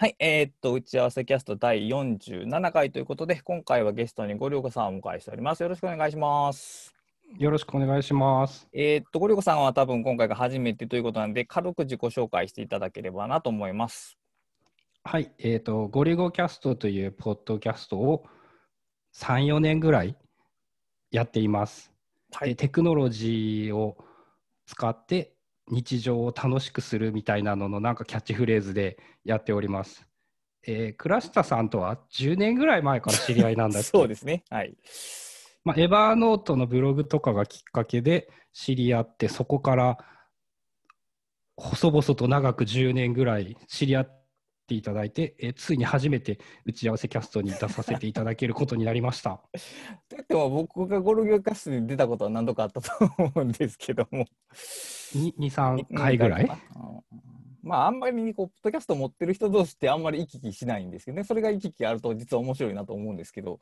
[0.00, 5.62] はい、えーっと、打ち合わせキャスト第47回ということで、今回はゲストにゴリョコさんをお迎えしております。
[5.62, 6.94] よろしくお願いします。
[7.36, 8.66] よろしくお願いします。
[8.72, 14.16] えーっと、ゴリョコさんは多分今回が初めてということなんで、軽く自己紹介していただければなと思います。
[15.04, 18.24] はい、えっ、と、ゴリゴキャストというポッドキャストを
[19.14, 20.16] 3、4年ぐらい
[21.10, 21.92] やっています。
[22.40, 23.98] でテクノロジーを
[24.64, 25.34] 使って
[25.70, 30.06] 日常を楽しくするみたいなののなんかキャッチフレーズでやっております。
[30.66, 34.44] えー、倉下さんとは10年ぐらい前から知り合いなんだ そうですね。
[34.50, 34.76] はい。
[35.64, 39.98] まあ、エバーノートのブログとかがきっかけで知り合って、そこから
[41.56, 44.19] 細々と長く10年ぐらい知り合っ
[44.70, 49.40] ていただいて、えついに初めて打ち合わせキャストに出させていただけることになりました。
[50.08, 54.24] といっても、僕がゴルギョキャストに出たことは何度かあったと思うんですけども。
[54.54, 56.44] 2、3回ぐらい？
[56.44, 56.50] うん
[57.62, 61.24] まあ、あんまりこう、ポッドキャスト持ってる人同士ってあんまり行き来しないんですけどね。
[61.24, 63.58] それが行き来あると実は面白いなと思うんですけど。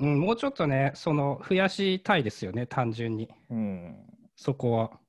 [0.00, 3.28] うん、もうちょっとね、その増やしたいですよね、単純に。
[3.50, 3.96] うん。
[4.36, 5.00] そこは。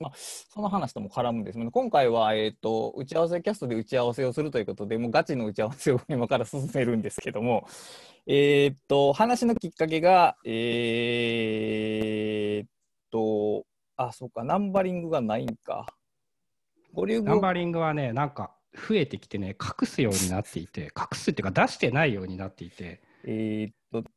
[0.00, 7.66] まあ、その話とも絡むんですけど、今回は、えっ、と、打ち合わせキャストで打ち合わせをするということで、もうガチの打ち合わせを今から進めるんですけども、
[8.26, 11.42] えっ、と、話のきっかけが、え
[12.64, 12.68] っ
[13.10, 13.64] と、
[13.96, 15.86] あ、そうか、ナンバリングがないんか。
[16.92, 24.08] ボリュームナンバリングはね、なんか増えてきてね、隠すようになっていて、隠すっていうか出してないようになっていて、えーっと、ぼ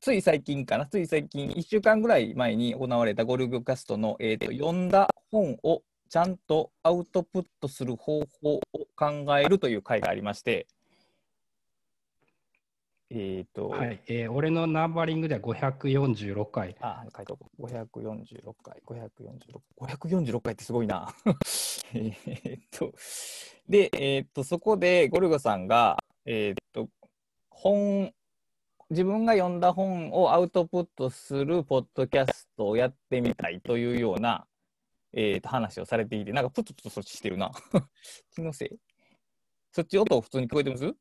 [0.00, 8.60] つい最近かな、つい最近、1週間ぐらい前に行われたゴルゴキャストの、えーっと読んだ本をちゃんとアウトプットする方法を
[8.96, 10.66] 考えるという回がありまして、
[13.10, 16.76] えーっと、はい、えー俺のナンバリングでは546回。
[16.80, 17.62] あ、書いとこう。
[17.62, 21.14] 546回、546、546回ってすごいな。
[21.94, 22.92] えーっと、
[23.68, 26.88] で、えーっと、そこでゴルゴさんが、えーっと、
[27.50, 28.12] 本、
[28.94, 34.46] 自分が読んだ本をアウトプットするポッドキャストをやってみたいというような、
[35.12, 37.50] えーっと、話をされていて、なんかプツプツそっちしてるな。
[38.36, 38.68] 気のせい？
[39.72, 40.94] そっち音普通に聞こえてます？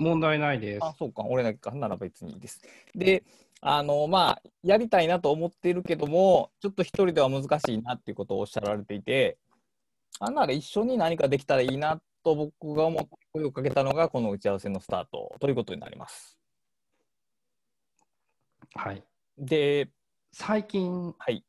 [0.00, 0.84] 問題ないです。
[0.84, 1.70] あ、そうか、俺だけか。
[1.70, 2.60] なら別にいいです。
[2.96, 3.22] で、
[3.60, 9.38] あの、まあ、やりたいなと思っているけども、ちょっと一人では難しいなっていうことをおっしゃられていて、
[10.18, 16.39] あんなら一緒に何かできたらいいなと僕が思って声をかけたのが、この打ち合わせのスタートということになります。
[18.74, 19.02] はい。
[19.38, 19.90] で、
[20.32, 21.44] 最近はい。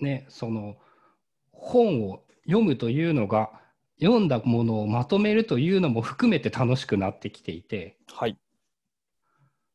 [0.00, 0.76] ね、その
[1.52, 3.50] 本を読むというのが、
[4.00, 8.36] 読んだものをまとめるというのも含めて楽しくなってきていて、はい。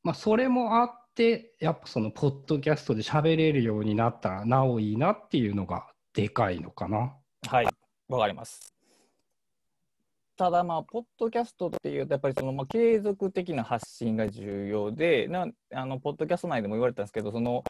[0.03, 7.15] まあ、それもあって、やっぱそのポッドキャストで喋れるようになったらなおいいなっていうのがでかいのかな。
[7.47, 7.67] はい。
[8.09, 8.76] わかります。
[10.37, 17.63] ただまあ、ポッドキャストっていうと、やっぱりその、まあ、継続的な発信が重要で、なあのポッドキャスト内でも言われたんですけど、その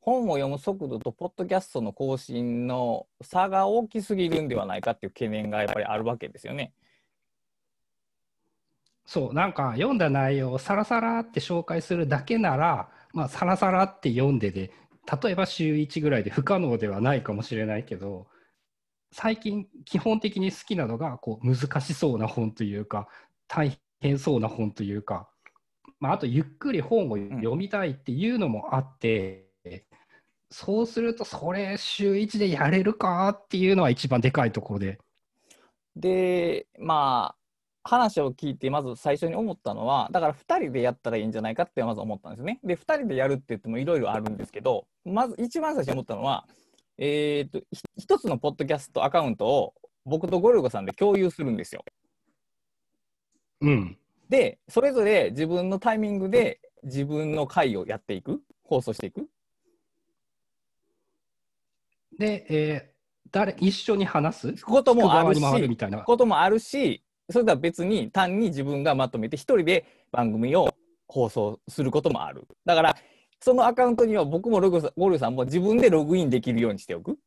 [0.00, 6.72] 本を読む速度とポッドキャストの更新の差が大きすぎるんではないかっていう懸念がやっぱりあるわけですよね。
[9.04, 14.70] そう、なんか読んだ内容をサラサラって紹介するだけなら、まあ、サラサラって読んでで、
[15.22, 18.28] 例えば週1ぐらいで不可能ではないかもしれないけど、
[19.12, 23.08] 最近基本的に好きなのがこう難しそうな本というか、
[23.46, 25.28] 大変そうな本というか、
[26.00, 29.46] まあ、あとゆっくり本を読みたいっていうのもあって、
[30.50, 34.98] そうするとそれ週1でやれるかっていうのは一番でかいところで。
[35.94, 37.42] で、まあ、
[37.84, 42.60] 話を聞いて、まず最初に思ったのは、だから2人でやったらいいんじゃないかってまず思ったんですね。
[42.64, 46.46] で、2人でやるって言ってもいろいろあるんですけど、まず一番最初に思ったのは、
[47.04, 49.74] えー、と、ひ一つのポッドキャストアカウントを
[50.04, 51.84] 僕とゴルゴさんで共有するんですよ。
[53.60, 53.98] うん。
[54.28, 59.28] で、それぞれ自分のタイミングで自分の回をやっていく、放送していく。
[62.18, 62.92] で、えー
[63.30, 64.62] 誰一緒に話す？
[64.62, 66.02] こともあるしみたいな。
[66.02, 70.68] こともあるし、それとは別に単に自分がまとめて一人で番組を
[71.08, 72.46] 放送することもある。
[72.66, 72.96] だから、
[73.42, 77.18] そのアカウントには僕もログさゴルゴさんも自分でログインできるようにしておく？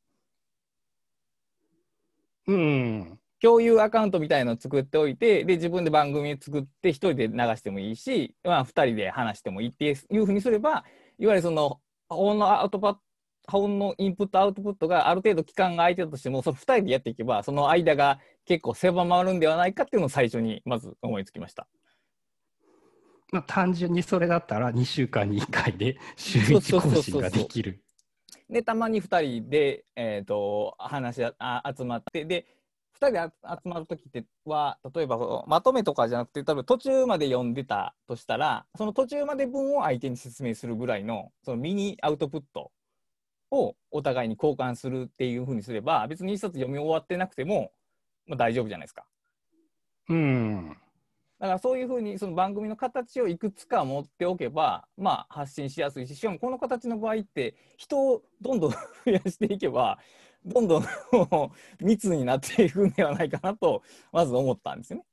[2.48, 3.20] うん。
[3.42, 10.86] 共有アカウントみたいのを作っておいて、で、自分で番組を作って一人で流してもいいし、まあ二人で話してもいいっていうふうにすれば、
[11.20, 13.00] いわゆるその、本のアウトパ
[13.48, 21.68] 本のインプットアウトプットがある程度期間が空いてたとしても、その二人でやっていけば、その間が結構狭まるんではないかっていうのを最初にまず思いつきました。
[23.36, 27.82] まあ、単純にそれだったら2週間に1回で週1そうそうそうそう更新ができる。
[28.50, 32.46] で、たまに2人で、えー、と話しああ集まって、で、
[32.94, 42.72] 2人であ集まるときっては、例えばまとめとかじゃなくて、多分途中まで読んでたとしたら、その途中まで文を相手に説明するぐらいの、そのミニアウトプット
[43.52, 47.74] をお互いに交換するっていうふうにすれば、別に一冊読み終わってなくても、
[48.28, 49.06] まあ、大丈夫じゃないですか。
[50.08, 50.78] うん。
[51.46, 60.00] だからそういうふうにその番組の形をいくつか持っておけば、まあ、発信しやすいししかもこの形の場合って人をどんどん増やしていけば
[60.44, 60.86] どんどん
[61.80, 65.06] 密になっていくんではないかなとまず思ったんですよね。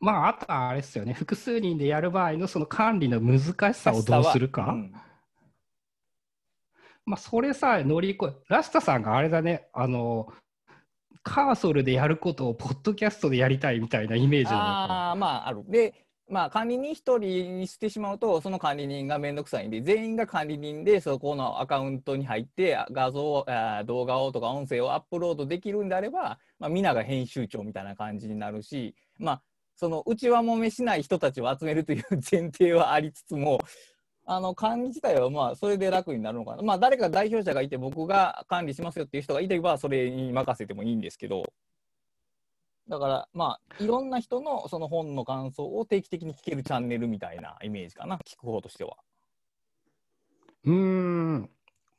[0.00, 4.66] まあ、あとはあれですよね、複数人でやる場合のその管理の難しさをどうするか。
[4.66, 4.94] うん
[7.06, 10.32] まあ、それさえ乗り越え、ラスタさんがあれだね、あの、
[11.22, 15.64] カーソルでやることをポッドキャストでやりたいみたいなイメージなああまあある。
[15.68, 15.94] で
[16.28, 29.42] まあ管理人1人にしてしまうとその管理人がめんどくさいんで全員が管理人でそこのアカウントに入って画像あ動画をとか音声をアップロードできるんであれば、まあ、皆が編集長みたいな感じになるしまあ
[29.76, 33.58] その内輪もめしない人たちを集めるという前提はありつつも
[34.26, 36.62] あの管理自体はまあそれで楽になるのかな。
[36.62, 41.44] まあ誰か代表者がいて僕が管理しますよっていう人がいればそれに任せてもいいんですけど。
[42.86, 48.18] だからまあいろんな人のその本の感想を定期的に聞けるチャンネルみたいなイメージかな。
[48.18, 48.96] 聞く方としては。
[50.64, 51.50] うーん、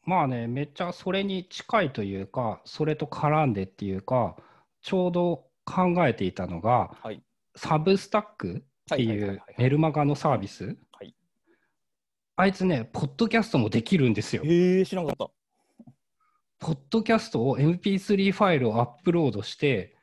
[0.03, 4.35] まあね、めっちゃそれに近いというか、それと絡んでっていうか、
[4.81, 7.21] ちょうど考えていたのが、はい。
[7.55, 10.77] サブスタックってはいうメルマガのサービス、はい
[12.37, 14.43] あいつね、ポッドキャストもできるんですよ。
[14.43, 15.85] へえ知らなかった。
[16.59, 19.95] ポッドキャストを MP3 ファイルをアップロードして、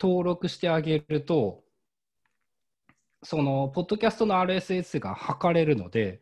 [0.00, 1.64] 登録してあげると、
[3.22, 6.20] その、ポッドキャストの RSS が測れるので、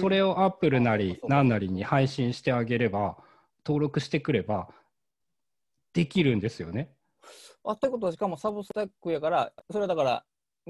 [0.00, 3.16] それをアップルなり何なりに配信してあげれば、
[3.66, 4.68] 登録してくれば、
[5.92, 6.92] できるんですよね。
[7.64, 10.24] あということはしかもサブスタックやからそれはだから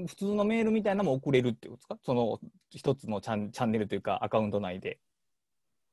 [0.07, 1.97] 普通のメールみたいなのも送れるってことですか？
[2.03, 4.99] その一つのチャンチャンネルというかアカウント内で。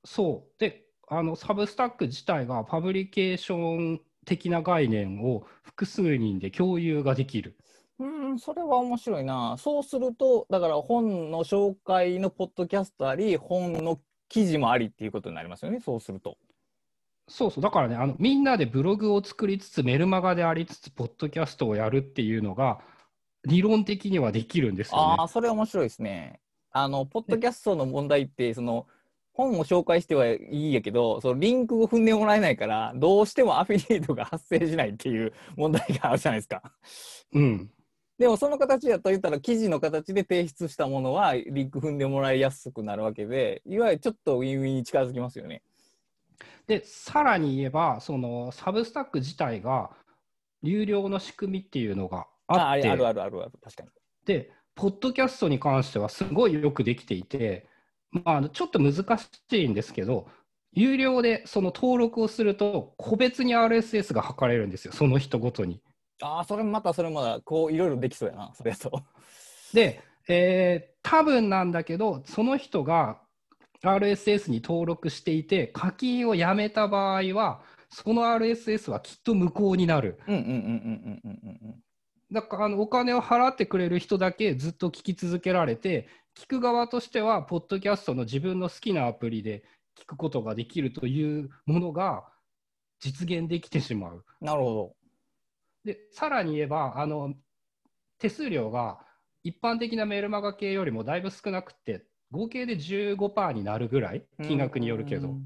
[0.04, 0.60] そう。
[0.60, 7.56] で、あの、サブスタック自体がパブリケーション的な概念を複数人で共有ができる。
[7.98, 9.56] うん、それは面白いな。
[9.58, 13.98] そうすると、だから本の紹介のポッドキャストあり、本の
[14.28, 16.36] 記事もありっていうことになりますよね、そうすると。
[17.28, 17.62] そうそう。
[17.62, 22.80] だからね、あの、みんなでブログを作りつつ、メルマガでありつつ、ポッドキャストをやるっていうのが、
[23.46, 25.28] 理論的にはできるんですよねああ、。
[25.28, 26.40] それ面白いですね。
[26.72, 28.86] あの、ポッドキャストの問題って、その、
[29.32, 36.62] 本を紹介してはいいやけど、そのリンクを踏んでもらえないから、どうしてもアフィリエイトが発生しないっていう 問題があるじゃないですか。
[37.32, 37.70] うん。
[38.18, 45.62] でもその形だと言ったら記事の形で提出したものはリンク踏んでもらいやすくなるわけでいわゆるちょっとウィンウィンに近づきますよね。
[46.66, 49.90] で、さらに言えば、その、サブスタック自体が、
[50.62, 53.88] 有料の仕組みっていうのがあって、ああるあるあるある確かに。
[54.24, 57.66] で、ポッドキャストに関してはすごいよくできていて、
[58.10, 60.28] まあちょっと難しいんですけど、
[60.72, 65.80] 有料でその登録をすると、個別に RSS が測れるんですよ、その人ごとに。
[66.22, 69.02] ああそれまたそれまだこういろいろできそうやなそれやと。
[69.72, 73.20] で、えー多分なんだけど、その人が
[73.80, 80.18] RSS に登録していて、課金をやめた場合は、その RSS はきっと無効になる。
[82.32, 89.64] だからあのお金を払ってくれる人だけずっと聞き続けられて聞く側としてはポッドキャストの自分の好きなアプリで
[89.98, 92.24] 聞くことができるというものが
[93.00, 94.24] 実現できてしまう。
[94.40, 94.96] なるほど。
[95.84, 97.34] でさらに言えばあの
[98.18, 98.98] 手数料が
[99.44, 105.36] 一般的なメールマガ系よりもだいぶ少なくて合計で15%になるぐらい金額によるけど、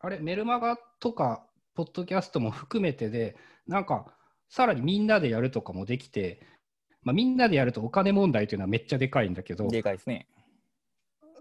[0.00, 4.06] あれメルマガとかポッドキャストも含めてでなんか
[4.48, 6.40] さらにみんなでやるとかもできて、
[7.02, 10.26] まあ、みんなでやるとお金問題というのはめっちゃでかいんだけど、でかいですね。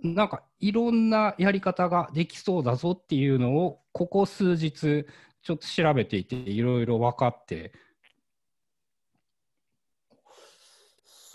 [0.03, 5.05] なんかいろんなやり方ができそうだぞっていうのを、ここ数日、
[5.41, 7.71] ちょっと調べていて、いろいろ分かって、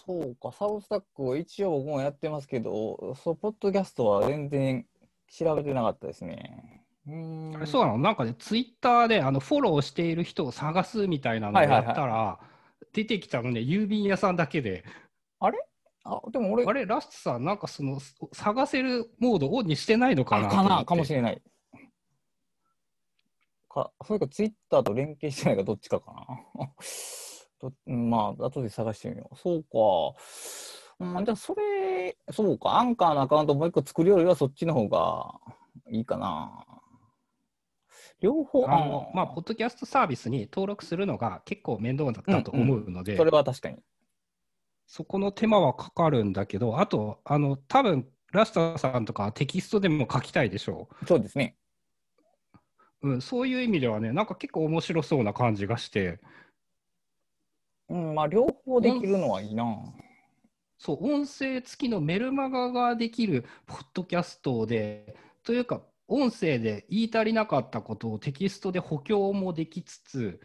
[0.06, 4.86] そうか、サブスタックを一応僕もやってますけど、そう、ポッドキャストは全然
[5.28, 6.79] 調べてなかったですね。
[7.10, 7.98] うーんあれそうなの？
[7.98, 12.38] なんかね、ツイッターであのフォローしている人を探すみたいなのをやはいはいはいったら、
[12.92, 14.84] 出てきたのね、郵便屋さんだけで、
[15.40, 15.50] あ、
[16.32, 17.98] でも俺、あれ、ラストさん、なんかその
[18.32, 21.42] 探せるモードオンにしてないのかなあかなかもしれれない。
[23.68, 26.26] か、それかツイッターと連携してないかどっちかかな。
[27.60, 29.36] どうんまあ、後で探してみよう。
[29.36, 29.68] そうか。
[30.98, 32.78] うん、じゃあ、それ、そうか。
[32.78, 35.38] アンカーのアカウントもう一個作るよりはそっちの方が
[35.90, 36.64] いいかな。
[38.20, 43.76] 両方、あのまあ、ポッドキャストサービスに登録するのが結構面倒だったと思うので、それは確かに。
[44.86, 51.56] そこの手間はかかるんだけど、あと、あの多分ラスターさんとかテキストでも書きたいでしょそうですね。
[53.02, 53.20] う、うん。
[53.20, 56.20] そういう意味ではね、なんか結構面白そうな感じがして、
[57.88, 59.64] うん、まあ、両方できるのはいいな。
[60.78, 65.82] そう、音声付きのメルマガができるポッドキャストで、というか、
[66.12, 70.40] 音声で言い足りなかったことをテキストで補強もできつつ、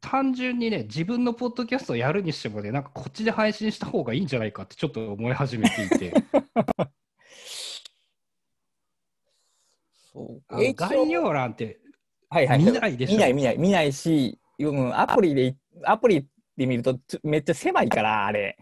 [0.00, 6.14] 単純にね、自分のポッドキャストをやるにしてもね、なんかこっちで配信した方がいいんじゃないかってちょっと思い始めていて、
[10.12, 10.74] そう。
[10.74, 11.80] 概要欄って
[12.28, 13.12] はいはい、見ないでしょ？
[13.14, 13.58] 見ない見ない。
[13.58, 18.56] 見ないし、うん、アプリでアプリで見るとめっちゃ狭いからあれ。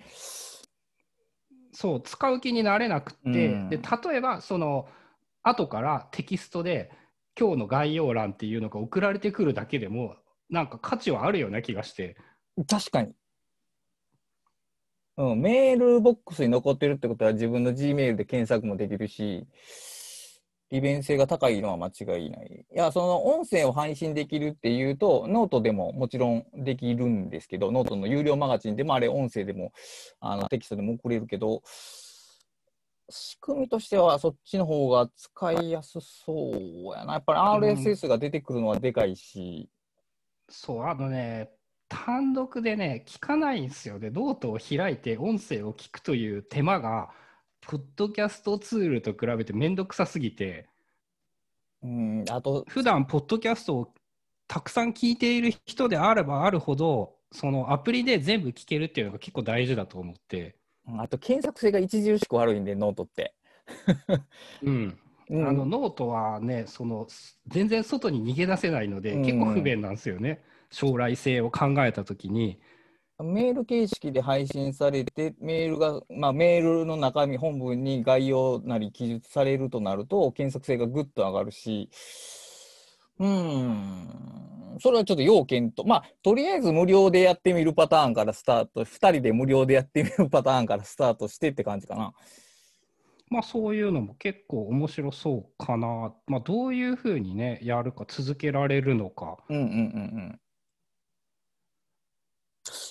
[1.75, 4.88] そう、使う気になれなくって、うんで例えば、その、
[5.43, 6.90] 後からテキストで、
[7.38, 10.16] 今日の概要欄っていうのが送られてくるだけでも、
[10.49, 12.16] なんか価値はあるような気がして。
[12.69, 13.12] 確かに。
[15.16, 19.47] うん、メールボックスに残ってるってことは自分の Gmail で検索もできるし、
[20.75, 22.66] 利便性が高いのは間違いない。
[22.75, 29.73] いや、その音声を配信できるっていうと、ノートでももちろんできるんですけど、ノートの有料マガジンでもあれ音声でも
[30.19, 31.62] あのテキストでも送れるけど、
[33.09, 37.12] 仕組みとしてはそっちの方が使いやすそうやな。
[37.12, 39.71] やっぱり RSS が出てくるのはでかいし、
[40.49, 41.50] そう、あのね、
[41.88, 44.11] 単独でね、聞かないんですよね。
[44.11, 47.11] ノートを開いて音声を聞くという手間が、
[47.66, 50.68] ポッドキャストツールと比べてめんどくさすぎて、
[51.83, 53.94] うん、あと、普段ポッドキャストを
[54.49, 60.56] たくさん聞いている人であればあるほど、そのアプリで全部聞けるっていうのが結構大事だと思って。
[60.88, 63.35] うんあと検索性が著しく悪いんで、ノートって。
[64.62, 64.99] うん、
[65.30, 67.06] うんあのノートはね、その
[67.47, 72.61] 全然外に逃げ出せないので、うん結構不便なんですよね、将来性を考えたときに。
[73.23, 81.88] メール形式で配信されて、メールが、まあ、メールの中身、本文に概要なり記述されるとなると、検索性がぐっと上がるし、
[83.21, 92.12] うーん、それはちょっと要件と、まあ、とりあえず無料でやってみるパターンからスタート、2人で無料でやってみるパターンからスタートしてって感じかな。
[93.30, 96.14] まあそういうのも結構面白そうかな。
[96.26, 99.38] まあどういうふうにね、やるか続けられるのか。
[99.49, 100.40] うんうんうんうん。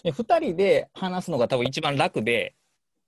[0.03, 2.55] で2人で話すのが多分一番楽で、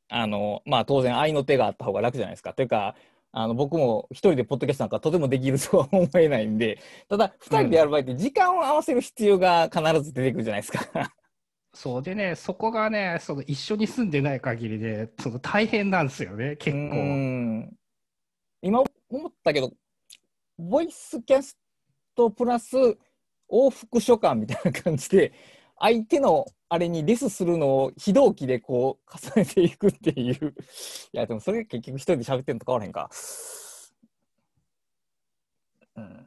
[0.09, 2.53] あのまあ当然愛の手があった方が楽じゃないですか。
[2.53, 2.95] というか、
[3.31, 6.79] あの僕も一人でポッドキャストなんかとてもできるとは思えないんで、
[7.09, 11.11] ただ2人でやる場合って時間を合わせる必要が必ず出てくるじゃないですか。
[11.73, 16.95] そうでね、そこがね、その一緒に住んでない限りで、その大変なんですよね、結う構。
[16.95, 17.77] ん
[18.61, 19.73] 今思ったけど、
[20.57, 21.57] ボイスキャス
[22.15, 22.77] トプラス
[23.51, 25.33] 往復書簡みたいな感じで、
[25.79, 30.55] 相手のあれにレスするのを非同期でこう重ねていくっていう。
[31.13, 33.09] いや、でもそれ結局一人で喋ってるのと変わらへんか。
[35.97, 36.25] うん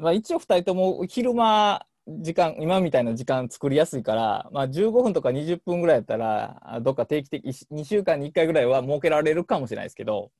[0.00, 10.30] まあ、一応二人とも昼間時間今みたいな時間作りやすいから、まあ、15分とか20分ぐらいやったらどっか定期的2週間に1回ぐらいは設けられるかもしれないですけど、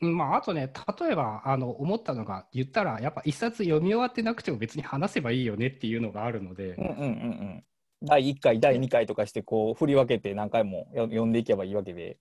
[0.00, 7.64] まあ、あとね、例えばあの思ったのが、言ったら、やっぱ一冊読み終わってなくても別に話せばいいよねっていうのがあるので、うんうんうんうん、
[8.02, 12.18] 第1回第2回とかしてこう振り分けて何回もよ読んでいけばいいわけで。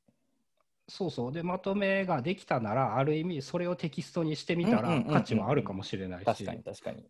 [0.89, 6.25] そうそう、で、まとめができたなら、ある意味、それをテキストにしてみたら価値はあるかもしれないし。
[6.25, 7.05] 確かに確かに。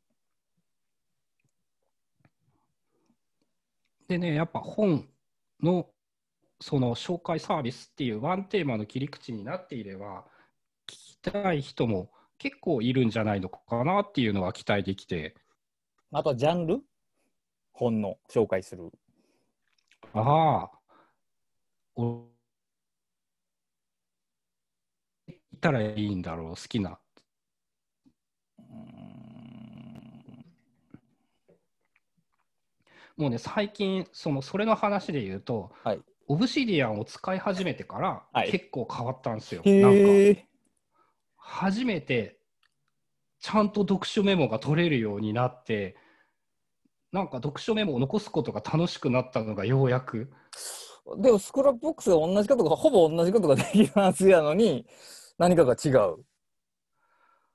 [4.07, 5.07] でね、やっぱ本
[5.61, 5.87] の
[6.59, 10.25] その紹介サービスっていうワンテーマの切り口になっていれば、
[11.31, 15.35] たい人も結構いるんじゃないのかなっていうのは期待できて、
[16.11, 16.81] あとはジャンル？
[17.71, 18.91] 本の紹介する。
[20.13, 20.71] ああ、
[21.95, 22.27] お
[25.27, 26.99] 言ったらいいんだろう、好きな。
[33.17, 39.61] もうね、最近、そのそれの話で言うと、はい Obsidian を使い始めてから、はい結構変わったんですよ。
[39.65, 40.46] なんか。
[41.47, 42.39] 初めて
[43.39, 45.95] ちゃんと読書メモが取れるようになって
[47.13, 50.29] なんか読書メモを残すことが楽しくなったのがようやく
[51.19, 54.85] でも Scrapbox が同じことがほぼ同じことができるはずやのに
[55.37, 56.17] 何かが違う。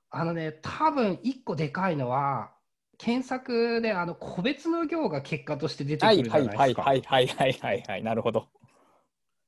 [0.09, 2.51] あのね多分一個でかいのは
[2.97, 6.81] 検索であの個別の行が結果として出てくはいるじゃはいはいないですか。
[6.81, 8.47] はいはいはいはいはいなるほど。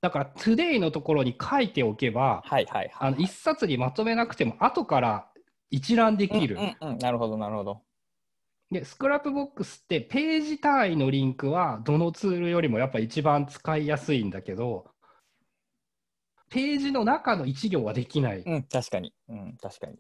[0.06, 2.92] だから、today のところに書いておけば、はいはいはい。
[3.00, 5.28] あの一冊にまとめなくても、後から
[5.72, 6.58] 一覧できる。
[6.58, 7.82] うんうんうん、なるほどなるほど。
[8.70, 14.92] で、 Scrapbox って、ページ単位のリンクは、どのツールよりもやっぱ一番使いやすいんだけど、
[16.52, 18.44] ページの中の一行はできない。
[18.46, 19.12] うん、確かに。
[19.28, 19.98] うん、確かに。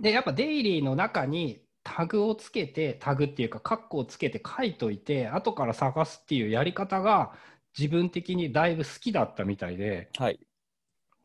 [0.00, 7.34] で、やっぱデイリーの中にタグをつけて、タグっていうか、カッコをつけて書いといて、後から探すっていうやり方が、
[7.78, 10.40] 自分的にだいぶ好きだったみたいで、はい。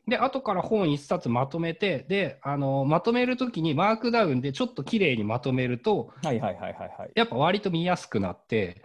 [0.08, 7.10] で、後から本一冊まとめて、で、あの、まとめるときにマークダウンでちょっと綺麗にまとめると、はいはいはいはいはい。
[7.16, 8.84] やっぱ割と見やすくなって、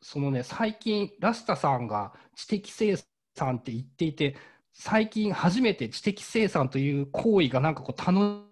[0.00, 2.96] そのね、最近、ラスタさんが知的生
[3.36, 4.36] 産って言っていて、
[4.72, 8.48] 最近初めて知的生産という行為がなんかこう楽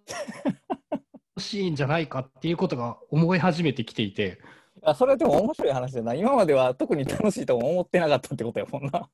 [1.39, 4.41] しいんじゃないかっていうことが思い始めてきていて、
[4.83, 6.15] あそれでも面白い話だな。
[6.15, 9.09] 今までは特に楽しいとも思ってなかったってことやもんな。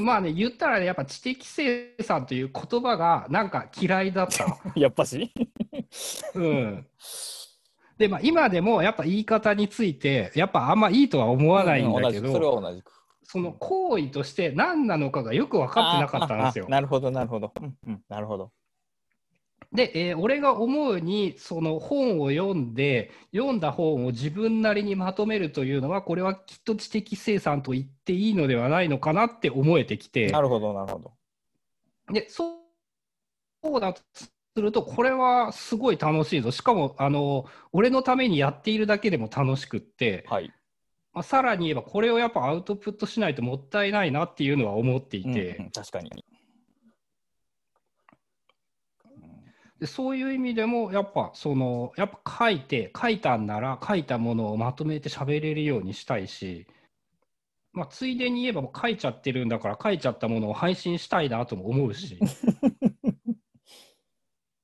[0.00, 4.46] まあね、言ったらね、やっぱ知的生産という言葉がなんか嫌いだった。
[4.74, 5.32] やっぱし？
[6.34, 6.86] うん。
[7.98, 12.92] で、まあ今でもやっぱ言い方について、やっぱあんまいいとは思わないんだけう同じくそれど、は同じく。
[13.22, 16.66] その行為として何なのかがよく分かってなかったんですよ。
[16.68, 17.52] なるほどなるほど。
[17.60, 18.50] うんうん、なるほど。
[19.74, 31.12] で、えー俺が思うに、その本を読んで、読んだ本を自分なりにまとめるというのは、これはきっと知的生産と言っていいのではないのかなって思えてきて、なるほどなるほど。
[32.12, 32.64] で、そう
[33.64, 36.50] そうだとすると、これはすごい楽しいぞ。
[36.50, 40.52] しかも、あの、俺のためにやっているだけでも楽しくって、はい。
[41.14, 46.10] まあ、さらに言えば、これをやっぱアウトプットしないともったいないなっていうのは思っていて、うんうん確かに。
[49.84, 56.66] でそういう意味でも、やっぱ、その、やっぱ書いて、書いたんなら、書いたものをまとめて喋れるようにしたいし、
[57.74, 62.18] まあ、ついでに言えば、書いちゃってるんだから、書いちゃったものを配信したいなとも思うし、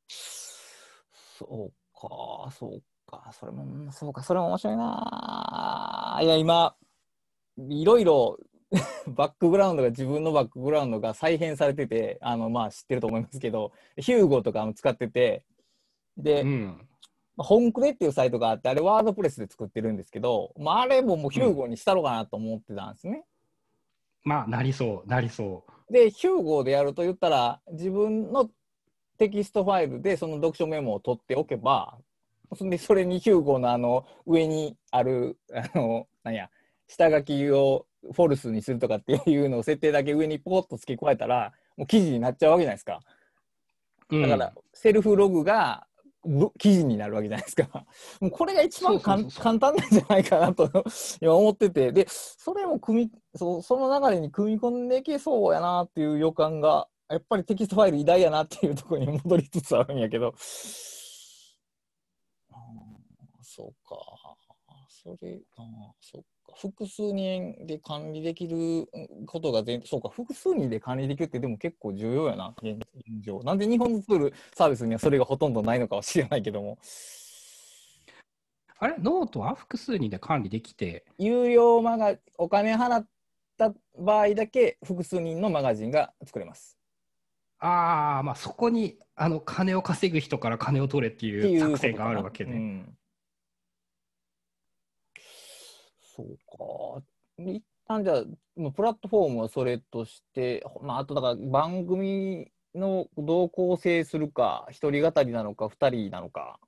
[0.09, 6.19] そうか、そうか、それも、そうか、それも面白いな。
[6.23, 6.75] いや、今、
[7.59, 8.39] いろいろ
[9.09, 15.45] バックグラウンドが、自分のバックグラウンドが再編されてて、あの、まあ、知ってると思いますけど、 Hugo とかも使ってて、
[16.17, 16.87] で、うん。
[17.37, 23.25] 本クレっていうサイトがあって、あれ WordPress で作ってるんですけど、まあ、あれももう Hugo にしたろうかなと思ってたんですね。
[24.23, 25.93] まあ、なりそう、なりそう。
[25.93, 28.51] で、 Hugo でやると言ったら、自分の
[29.19, 31.99] テキストファイルでその読書メモを取っておけば、
[32.57, 36.51] そんでそれに Hugo のあの上にある、あの、なんや、
[36.89, 43.01] 下書きを false にするとかっていうのを設定だけ上にポコッと付け加えたら、もう記事になっちゃうわけじゃないですか。
[44.11, 44.23] うん。
[44.23, 45.87] だから、セルフログが
[46.25, 47.87] ぶ記事になるわけじゃないですか。
[48.21, 49.25] もうこれが一番簡
[49.59, 50.71] 単なんじゃないかなと
[51.21, 60.35] 今思ってて、で、それも組みそ、その流れに組み込んでいけそうやなっていう予感が、やっぱりテキストファイル偉大やなっていうところに戻りつつあるんやけど、
[63.43, 63.97] そうか、
[64.89, 65.67] それ、あー
[66.01, 68.89] そうか、複数人で管理できる
[69.27, 73.43] ことが全、そうか、複数人で管理できるってでも結構重要やな、現現状。
[73.43, 76.79] なんで日本の作るサービスにはそれがほとんどないのかは知らないけども。
[78.79, 83.07] あれ、ノートは複数人で管理できて、有料マガお金払っ
[83.59, 86.79] た場合だけ複数人のマガジンが作れます。
[87.59, 92.53] ああ、まあそこにあの金を稼ぐ人から金を取れっていう作戦があるわけね。
[92.53, 92.97] うん
[96.21, 97.05] そうか。
[97.39, 106.61] 一旦じゃあ、プラットフォームはそれとして、まあ、あとだから番組のどう構成するか、一人語りなのか、二人なのか。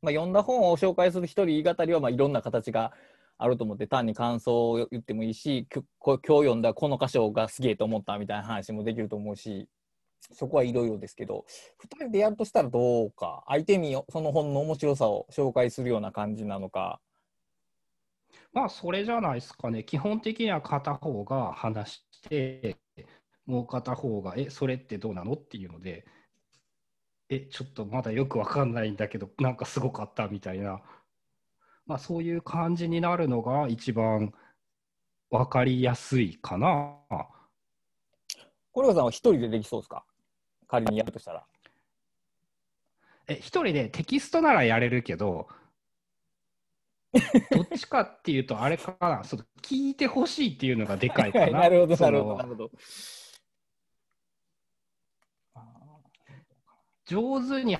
[0.00, 2.92] まあ、読んだ本を紹介する一人語りは、まあ、いろんな形が
[3.36, 5.82] あると思って、単に感想を言ってもいいし、今
[6.16, 9.68] 日読んだこの箇所がすげえと思ったみたいな話もできると思うし、
[10.32, 11.46] そこはいろいろですけど、
[11.78, 17.00] 二人でやるとしたらどうか、相手にその本の面白さを紹介するような感じなのか。
[18.52, 19.84] まあそれじゃないですかね。
[19.84, 22.76] 基本的には片方が話して、
[23.46, 26.06] もう片方が、え、それってどうなのっていうので、
[27.30, 30.82] え、ちょっとまだよくわかんないんだけど、なんかすごかったみたいな、
[31.86, 34.32] まあそういう感じになるのが一番
[35.30, 36.96] わかりやすいかな。
[38.72, 40.04] コレガさんは一人でできそうですか？
[40.66, 41.46] 仮にやるとしたら。
[43.26, 45.48] え、一人でテキストならやれるけど、
[47.50, 51.60] どっちかっていうと、あれかな、その聞いてほしいっていうのがでかいかな。
[51.60, 52.70] なるほど、そのなるほど、なるほど。
[55.54, 56.00] あ
[57.06, 57.78] 上手に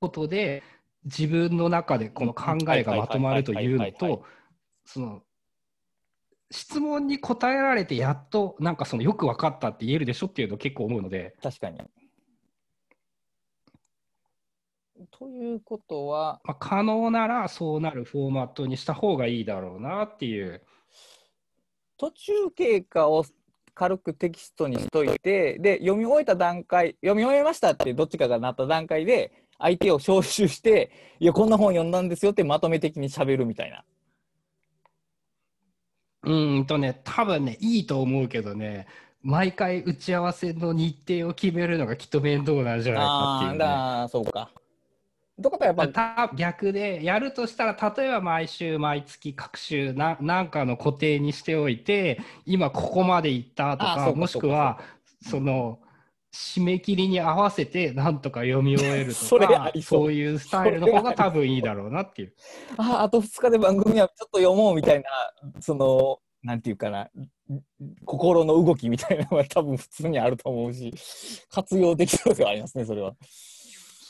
[0.00, 0.62] ことで、
[1.04, 4.24] 自分の中でこの考えがまとまるというのはいはいはいはいと、
[4.84, 5.22] その
[6.50, 11.80] 質問に答えられてやっとなんかそのよく分かったって言えるでしょっていうのを結構思うので、確かに。
[15.10, 20.62] ということは、まあ、可能ならそうなるフォーマットにした方がいいだろうなっていう。
[21.96, 23.24] 途中経過を
[23.74, 33.84] 軽くテキストにしといて、で、読み終えた段階、読み終えましたってどっちかがなった段階で、相手を招集して、いや、こんな本読んだんですよってまとめ的に喋るみたいな。
[36.24, 38.86] うーんとね、多分ね、いいと思うけどね、
[39.22, 43.58] 毎回打ち合わせの日程を決めるのがきっと面倒なんじゃないかっていう、ね。
[43.58, 44.50] だからそうか。
[45.40, 54.80] とことはやっぱ、た逆でやるとしたら例えば毎週毎月各週ななんかの固定にしておいて今ここまで行ったとかかもしくは
[55.22, 55.78] その
[56.34, 62.34] 締め切りに合わせてなんとか読み終えるそとか れありそういうスタイルの方が多分いいだろうなっていう。
[62.78, 65.10] ああ、あと2日で番組はちょっと読もうみたいな、
[65.60, 67.10] その、なんていうかな、
[68.06, 70.94] 心の動きみたいなのは多分普通にあると思うし、
[71.50, 73.14] 活用できそうではありますね、それは。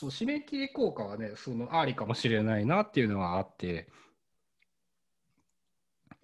[0.03, 3.87] そう締め切り効果はねそのありかもしれないなっていうのはあって、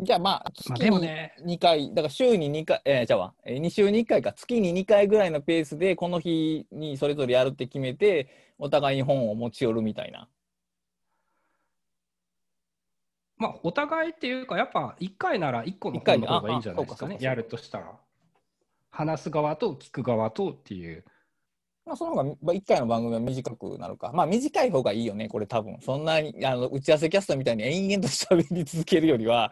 [0.01, 10.27] じゃあまあ、まあ、月にでもね2回、だから週に2回、えー、じゃあわ、えー、2週に1回か、月に2回ぐらいのペースで、この日にそれぞれやるって決めて、お互いに本を持ち寄るみたいな。
[13.37, 17.97] まあお互いっていうかやっぱ1回なら1個の本の方がいいんじゃないですかねやるとしたら。
[18.91, 21.05] 話す側と聞く側とっていう。
[21.89, 24.11] まあ、その方が、まあ、1回の番組は短くなるか。
[24.13, 25.79] まあ、短い方がいいよね、これ多分。
[25.81, 29.51] そんなに、あの、打ち合わせキャストみたいに延々と喋り続けるよりは、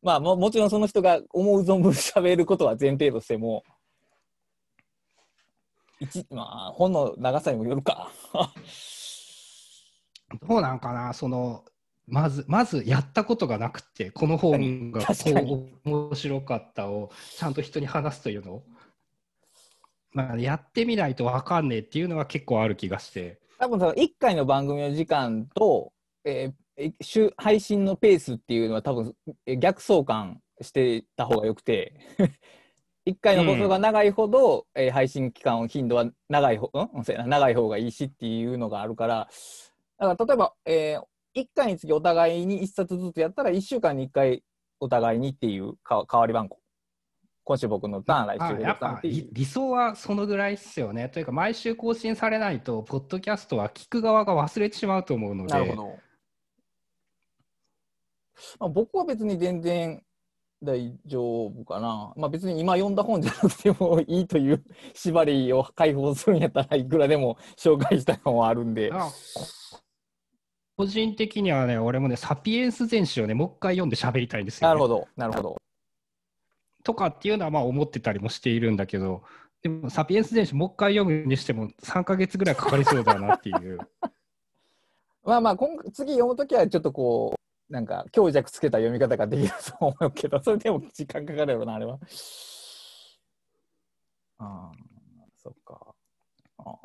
[0.00, 3.64] まあも、もちろんその人が思う存分喋ることは前提としても、
[5.98, 8.12] 一まあ、本の長さにもよるか。
[10.48, 11.64] どうなんかな、その、
[12.06, 18.62] まず、まずやったことがなくて、この本がこう面白かったをちゃんと人に話すというのを、
[20.16, 23.38] まあ、やってみないと分かんねえっていうのは結構ある気がして。
[23.58, 25.92] 多分その1回の番組の時間と、
[26.24, 26.52] えー
[27.00, 29.14] 週配信のペースっていうのは多分
[29.58, 31.94] 逆相関してた方がよくて。
[33.06, 39.28] 1回の放送が長いほど、えー配信期間頻度は長い方、うん、長い方がいいしっていうのがあるから。
[39.98, 40.98] だから例えば、え
[41.34, 44.42] 1回につきお互いに1冊ずつやったら1週間に1回
[44.80, 46.58] お互いにっていうか代わり番号。
[47.46, 51.08] 今週僕のターン来週あやっぱ理理想はそのぐらいっすよね。
[51.08, 55.52] というか、毎週更新されないと、ポッドキャストは聞く側が忘れてしまうと思うので。
[55.52, 55.96] なるほど。
[58.58, 60.02] まあ、僕は別に全然
[60.60, 62.12] 大丈夫かな。
[62.16, 68.90] まあ別に今読んだ本じゃなくてもいいという縛りを解放するんやったらいくらでも紹介したい本はあるんで。
[68.92, 69.08] あ
[70.76, 74.70] 個人的にはね、俺もね、サピエンス全史をね、もう一回読んで喋りたいんですよ、ね。
[74.70, 75.56] なるほど、なるほど。
[76.86, 79.24] とかっていうのはまあ思ってたりもしているんだけど、
[79.60, 83.78] でも、サピエンス全史もう一回読むにしても3ヶ月ぐらいかかりそうだなっていう。
[85.24, 87.34] まあまあ今次読むときはちょっとこ
[87.68, 91.98] う、なんか強弱つけた読み方ができると思うけど、それでも時間かかるよな、あれは。
[94.38, 94.72] ああ、
[95.34, 95.94] そっか。
[96.58, 96.76] ああ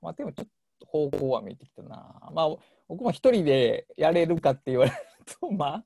[0.00, 2.30] まあでもちょっと方向は見えてきたな。
[2.32, 4.96] まあ僕も一人でやれるかって言われる
[5.40, 5.84] と、まあ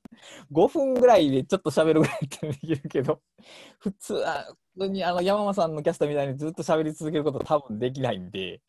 [0.51, 3.21] 5分ぐらいでちょっと喋るぐらいってできるけど、
[3.79, 8.61] 普通は、普通にあの山間さんのキャストみたいにずっと喋り続けること多分できないんで、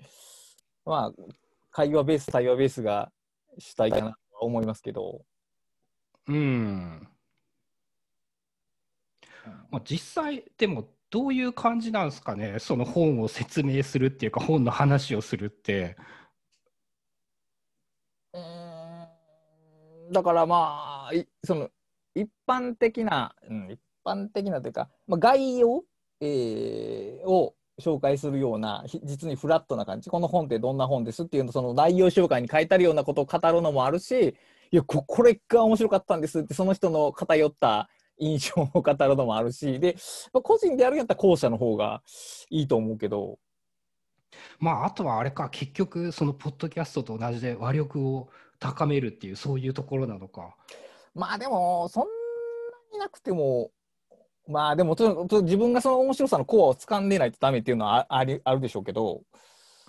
[0.85, 1.23] まあ
[1.71, 3.11] 会話ベース、対話ベースが
[3.59, 5.25] 主体かなと思いますけど。
[6.29, 7.09] うん。
[9.71, 15.97] まあ、実際、でも、どういう感じなんですかね、その本を説明するっていうか、本の話をするって。
[18.33, 19.09] うーん
[20.15, 21.69] だからまあいその
[22.15, 25.83] 一般的な、うん、一般的なというか、まあ、概要、
[26.21, 34.37] えーを紹介するような実にフラットな感じこの本ってどんな本ですっていうのその内容紹介に書いてあるようなことを語るのもあるし
[34.71, 39.97] いやこれが面白かったんですってその人の偏った印象を語るのもあるしで、
[40.33, 42.03] まあ、個人でやるんやったら後者の方が
[42.49, 43.39] いいと思うけど。
[44.59, 50.55] まあ、あとはあれか、結局、そのポッドキャストと同じで話力を高めるっていう、そういうところなのか。
[51.15, 52.09] まあでも、そんな
[52.93, 53.71] になくても、
[54.49, 59.23] まあでも、とと自分がその面白さのコアを掴んでないとダメっていうのはあありあるでしょうけど、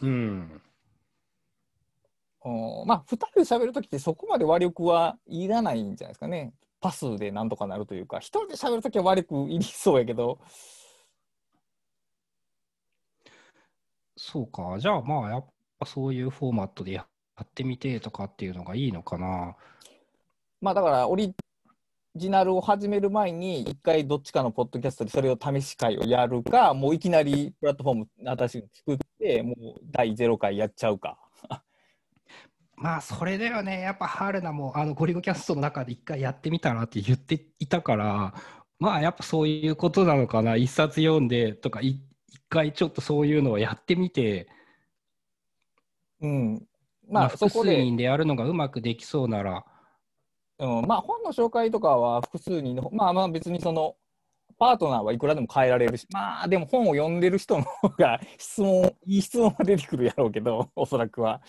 [0.02, 0.62] うん。
[2.46, 2.50] う
[2.84, 6.54] ん、まあ、2人で喋るときってそこまで話力はいらないんじゃないですかね。
[6.80, 10.40] パスでなんとかなるというか、1人で喋るときは話力いりそうやけど、
[14.18, 14.78] そうか。
[14.80, 15.46] じゃあ、まあ、やっ
[15.80, 17.06] ぱそういうフォーマットでや
[17.44, 19.56] ってみてとかっていうのがいいのかな。
[20.62, 21.34] まあだからオリ
[22.16, 29.56] ジナルを始める前に一回どっちかのポッドキャストでそれを試し会をやるかもういきなりプラットフォーム新しく作ってもう
[29.92, 31.18] 第0回やっちゃうか。
[32.78, 38.34] まあそれだよね、やっぱ春菜もあのゴリゴキャストの中で一回やってみたらって言っていたから、
[38.80, 44.48] まあやっぱそういうことなのかな、一冊読んでとか、い一回ちょっとそういうのをやってみて、
[46.22, 46.68] うん、
[47.10, 49.64] まあ、複数人でやるのがうまくできそうなら、
[50.60, 53.96] うん、まあ本の紹介とかは複数人のまあまあ別にその
[54.58, 61.42] パートナーはいくらでも変えられるしまあでも本を読んでる人の方が 質問いい質問が出てくるやろうけどおそらくは。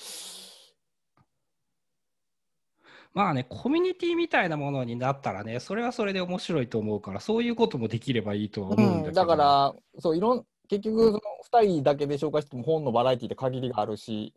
[3.14, 11.20] まあね、コミュニティみたいなものになったらね、それはそれで面白いと思うから、そういうこともできればいいとは思うんだけど、うん、だからそういろん結局その
[11.62, 14.34] 2人だけで紹介しても本のバラエティって限りがあるし、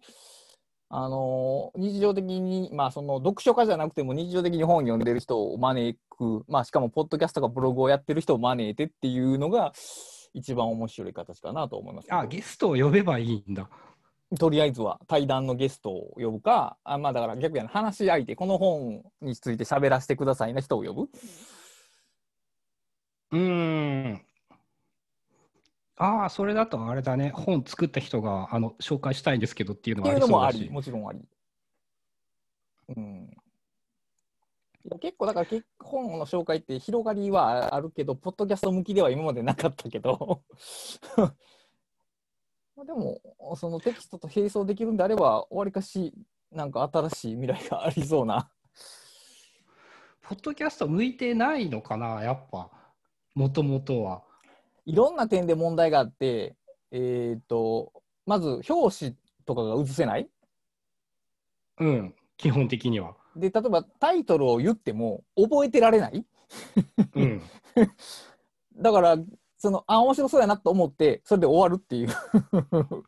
[0.89, 9.71] あのー日常的に、まあ、その読書家じゃなくても日常的に本を読んでる人を招く、まあ、しかもポッドキャストとかブログをやってる人を招いてっていうのが
[10.33, 12.07] 一番面白い形かなと思います。
[12.11, 13.69] あ、ゲストを呼べばいいんだ。
[14.37, 21.09] とりあえずは対談のゲストを呼ぶか、あまあだから逆やな、話し相手、この本について喋らせてくださいな人を呼ぶ。
[23.31, 23.39] うー
[24.13, 24.21] ん。
[25.99, 30.73] ああ、それだとあれだね、本作った人があの紹介したいんですけどっていうのってはあいうのもあり、りそうだし。
[30.73, 31.19] もちろんあり。
[32.95, 33.37] うん。
[34.85, 40.41] いや結構だから結本の紹介って広がりはあるけど、ポッドキャスト向きでは今までなかったけど、
[42.77, 43.19] まあでも、
[43.57, 46.13] そのテキストと並走できるんであれば、わりかし、
[46.49, 48.49] なんか新しい未来がありそうな。
[50.21, 52.71] ポッドキャスト向いてないのかな、やっぱ、
[53.35, 54.28] もともとは。
[54.89, 56.55] いろんな点で問題があって、
[56.91, 57.93] えっ、と、
[58.25, 60.27] まず表紙とかが映せない。
[61.79, 63.15] うん、基本的には。
[63.35, 66.25] で、例えばタイトルを言っても覚えてられない。
[67.13, 67.41] うん。
[68.81, 69.17] だから、
[69.59, 72.09] その、あ、面白そうやなと思って、それで終わるっていう。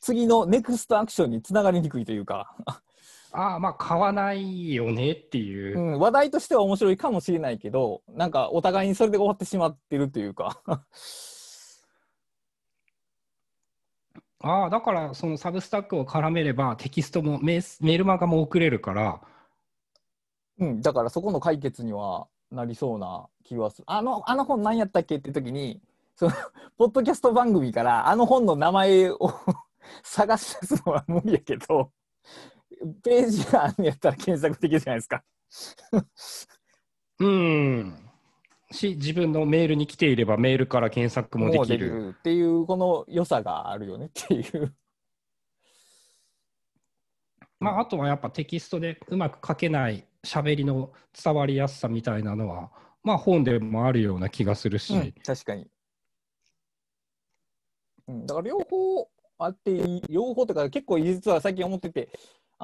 [0.00, 2.56] 次のネクストアクションにつながりにくいというか、
[3.36, 5.96] ああ、まあ、買わないよねっていうう。
[5.96, 10.62] ん、話題としては面白いかもしれないけど、なんかお互いにそれで終わってしまってるというか。
[14.38, 19.20] ああ、だから、そのサブスタックを絡めれば、テキストもメーメールマガも送れるから、
[20.58, 23.84] うん、だからそこの解決にはなりそうな気はする。
[23.88, 25.80] あの、あの本何やったっけって時に、
[26.14, 26.32] その、
[26.78, 29.18] ポッドキャスト番組からあの本の名前を
[30.04, 31.90] 探し出すのは無理やけど、
[33.02, 35.24] ページがあんのやったら検索できるじゃないですか。
[37.20, 38.10] うん。
[38.70, 42.14] し、自分のメールに来ていれば、メールから検索もできる。
[42.18, 44.74] っていう、この良さがあるよねっていう。
[47.60, 52.70] まあ、あとはやっぱテキストでうまく書けない喋りの伝わりやすさみたいなのは、
[53.02, 55.66] まあ本でもあるような気がするし、うん、確かに。
[58.08, 62.10] うん、だから両方あって両方とか結構実は最近思ってて、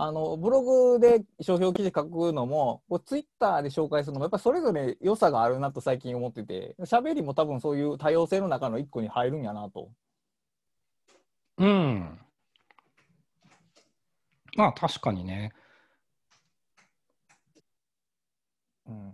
[0.02, 0.62] あのブロ
[0.94, 9.90] グで商標記事書くのも、こうツイッターで紹介するのも、やっぱりそれぞれ良さがあるなと最近思ってて、喋りも多分そういう多様性の中の一個に入るんやなと。
[11.58, 12.18] うん。
[14.56, 15.52] まあ確かにね。
[18.86, 19.12] うん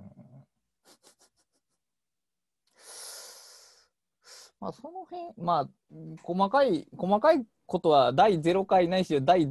[4.61, 5.68] まあ、その辺、まあ、
[6.22, 9.49] 細かい、細かいことは第0回ないし、第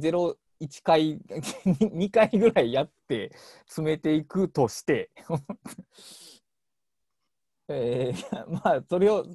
[0.60, 3.30] 01回、 2回ぐらいやって
[3.66, 5.10] 詰めていくとして、
[7.68, 9.26] えーまあ、それを、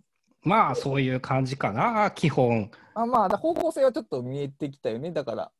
[0.43, 2.71] まあそういう感じかな、基本。
[2.93, 5.11] あまあ、方向性はちょっと見えてきたよね。
[5.11, 5.51] だから、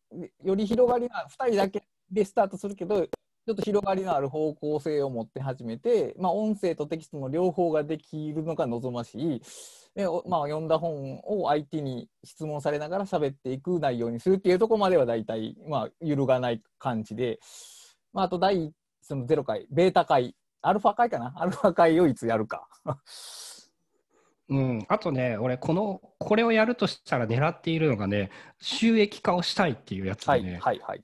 [0.44, 9.42] より広がりが、2人だけでスタートするけど、ちょっと広がりのある方向性を持って始めて、まあ、音声とテキストの両方ができるのが望ましい。
[9.96, 17.40] で、おまあ、読んだ本を相手に質問されながら喋っていく内容にするっていうところまでは大体、まあ、揺るがない感じで、
[18.14, 21.34] まあ、あと第その0回、ベータ回、アルファ回かな？
[21.36, 22.68] アルファ回をいつやるか。
[24.48, 31.04] うん、あとね、俺、この、これをやるとしたら狙っているのがね、収益化をしたいっていうやつはい、でね、はい、はい。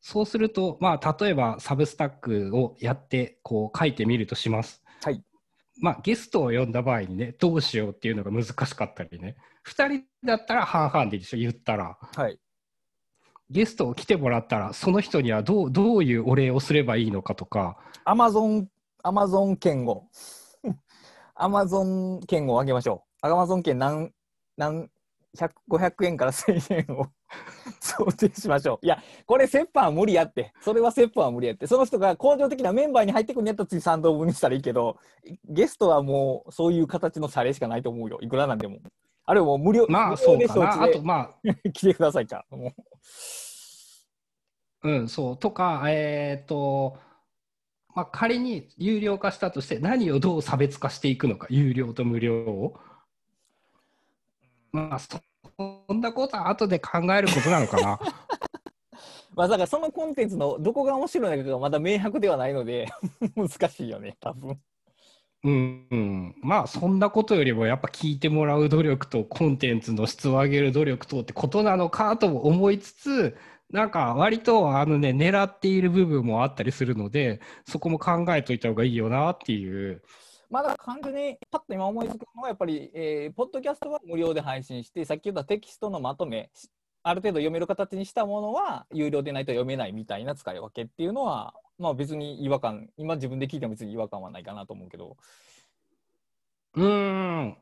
[0.00, 4.82] そうすると、まあ、例えばサブスタックをやって、こう書いてみるとします。
[5.02, 5.22] はい。
[5.80, 11.98] まあ、ゲストを呼んだ場合にね、どうしようっていうのが難しかったりね、2人だったら半々でいいでしょ、言ったら。
[12.14, 12.38] はい。
[13.50, 18.68] ゲストを来てもらったら、その人にはどうどういうお礼をすればいいのかとか、アマゾン、
[19.02, 20.08] アマゾン券を、
[21.34, 23.26] アマゾン券をあげましょう。
[23.26, 24.12] アマゾン券何、
[24.56, 24.88] 何100
[25.68, 27.06] 500円から1000円を
[27.80, 28.86] 想定しましょう。
[28.86, 30.52] いや、これ、折半は無理やって。
[30.60, 31.66] それは折半は無理やって。
[31.66, 34.96] その人が恒常的なメンバーに入ってくるんやったら次3等分にしたらいいけど、
[35.44, 38.18] ゲストはもうそういう形の謝礼しかないと思うよ。
[38.20, 38.78] いくらなんでも。
[39.26, 40.54] あれはもう無料まあ無そうかな。
[40.54, 42.44] 料で承知であとまあ、 来てくださいか。
[42.50, 42.72] も
[44.82, 45.36] うん、そう。
[45.38, 46.98] とか、えっ、と、
[47.94, 52.78] まあ、仮に有料化したとして、何をどう差別化していくのか、有料と無料を。
[54.74, 55.20] まあ、そ
[55.56, 57.94] そんなことは後で考えることなのかな。
[57.94, 57.98] う
[59.36, 62.88] まあ、だからそのコンテンツのどこが面白いのかがまだ明白ではないので
[63.36, 64.58] 難しいよね、多分。
[65.44, 73.36] うん、うん、まあそんなことよりもやっぱ聞いてもらう努力とコンテンツの質を上げる努力とってことなのかとも思いつつ
[73.70, 80.02] なんか割とあのね狙っている部分もあったりするのでそこも考えといた方がいいよなっていう。
[80.54, 86.70] まあだ完全にパッと今思いつくのはやっぱり、えーポッドキャストは無料で配信してさっき言ったテキストのまとめし
[87.02, 95.16] ある程度読める形にしたものは有料でないと読めないみたいな使い分けっていうのはまあ別に違和感今自分で聞いても別に違和感はないかなと思うけど。
[96.74, 97.56] うーん。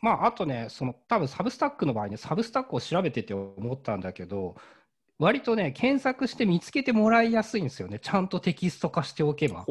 [0.00, 4.54] まああとねその多分サブスタックの場合ねサブスタックを調べてて思ったんだけど
[5.18, 7.98] 割とね検索して見つけてもらいやすいんですよね。
[7.98, 9.66] ちゃんとテキスト化しておけば。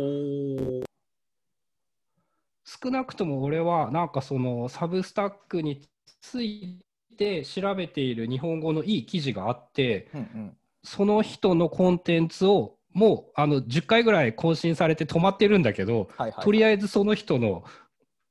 [2.65, 5.88] 少なくとも俺はなんかそのサブスタックに
[6.21, 6.80] つい
[7.17, 10.58] て調べている日本語のいい記事があってうんうん。
[10.84, 17.63] その人のコンテンツをもうあの10回ぐらい更新されて止まってるんだけどはいはいとりあえずその人の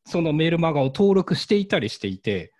[0.06, 2.52] そのメールマガを登録していたりしていて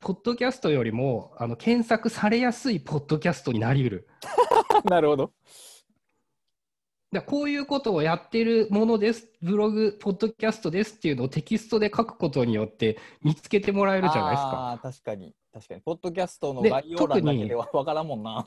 [0.00, 4.08] ポッドキャストよりもあの検索されやすいポッドキャストになりうる。
[4.88, 5.32] なるほど
[7.12, 14.80] だこういうことをやってるものです、ブログ、ポッドキャストですっていうのをテキストで書くことによって見つけてもらえるじゃないですか。
[14.80, 15.34] 確かに。
[15.52, 15.80] 確かに。
[15.80, 18.46] ポッドキャストので概要欄だけでは分からんもんな。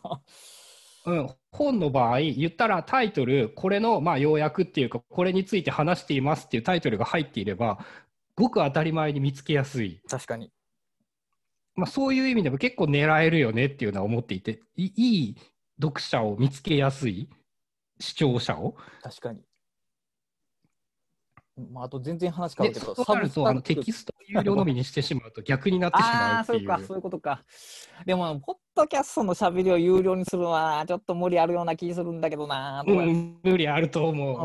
[1.06, 7.86] うん、本の場合、言ったらタイトル、これのまあ要約っていうか、これについて話していますっていうタイトルが入っていれば、
[8.36, 9.99] ごく当たり前に見つけやすい。
[10.08, 10.52] 確かに。
[11.76, 15.38] まあ、そういう意味でも結構狙えるよねっていうのは思っていて、いいい
[15.82, 17.28] 読者を見つけやすい
[18.04, 18.76] 視聴者を？
[19.02, 19.42] 確かに
[21.72, 26.60] まあ、あと全然話変わで、るけどそうなるとあのテキストを有料のみにしてしまうと逆になってしまうっていう。
[26.60, 27.44] そうか、そういうことか。
[28.06, 32.84] でも、ポッドキャストのしゃべりを有料にするのは、ちょっと無理あるような気するんだけどな。
[32.88, 34.39] どうん、無理あると思う。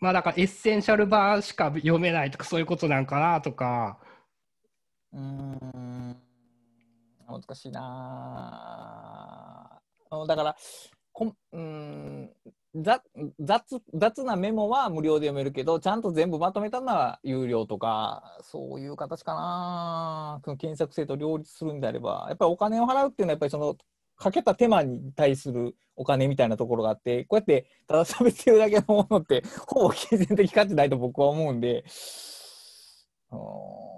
[0.00, 4.00] まあだからエッセンシャルバーしか読めないとかそういうことなんかなとか。
[5.12, 6.16] うーん、
[7.26, 9.80] 難しいな。
[10.10, 10.56] うんだから、
[11.12, 12.30] こうん
[12.74, 13.02] 雑
[13.94, 20.40] 雑なメモは無料で読めるけど、ちゃんと全部まとめたのは有料とか、そういう形かな。
[20.44, 23.76] その検索性と両立するんであれば、やっぱりお金を払うっていうのは、やっぱりその、
[24.16, 31.84] かけた手間に対するお金みたいなところがあって、こうやってただ喋ってるだけのものって、ほぼ金銭的価値ないと僕は思うんで、
[33.30, 33.91] うー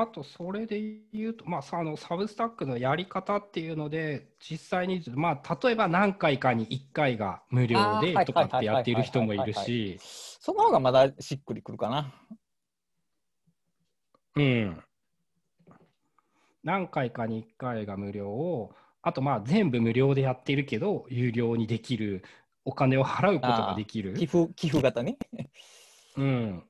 [0.00, 0.80] あとそれで
[1.12, 12.14] 言うと、まあ、さあのサブスタックのやり方っていうので実際に、まあ、例えば何回かに1回が無料でとかってやっている人もいるし、その方がまだしっくりくるかな。
[14.36, 14.82] うん、
[16.62, 22.24] 何回かに1回が無料をあとまあ全部無料でやってるけど有料にできる
[22.64, 24.14] お金を払うことができる。
[24.14, 25.18] 寄付、寄付型ね。
[26.16, 26.62] うん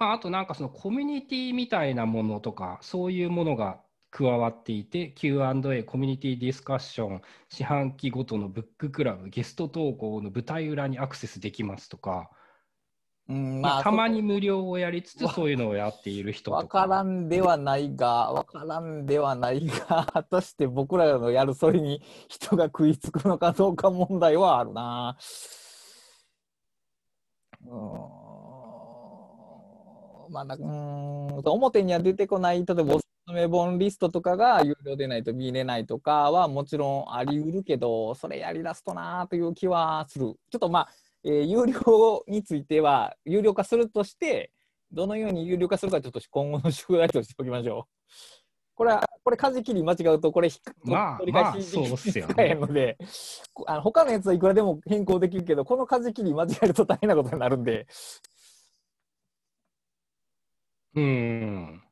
[0.00, 12.30] まあ、あとなんかそのコミュニティみたいなものとかそういうものが加わっていて Q&A コミュニティディスカッション四半期ごとのブッククラブゲスト投稿の舞台裏にアクセスできますとか、
[13.28, 25.18] うん、まあ、たまにそ無料をやりつつわそういうのをやっている人ことかわからんではないが、わからんではないが、果たして僕らのやるそれに人が食いつくのかどうか問題はあるな。
[27.66, 28.29] うーん。
[30.30, 40.34] まあな、うーん、表には出てこない、例えばおすすめ本リストとかが有料でないと見れないとかはもちろんあり得るけど、それやりだすとなという気はする。
[40.50, 40.88] ちょっとまあ、
[41.24, 44.52] えー有料については、有料化するとして、
[44.92, 48.10] どのように有料化するか、ちょっと今後の宿題としておきましょう。
[48.74, 52.96] これは、これ、舵切り間違うと、これ引っか、まあ取り返しまあそうっすよね使えへんので、
[53.52, 57.86] こあの他のやつはいくらでも変更できるけど、この舵切り間違えると大変なことになるんで、
[60.94, 61.82] うんうん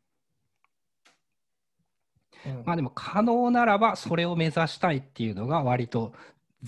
[2.65, 6.13] まあでも可能ならばそれを目指したいっていうのが割と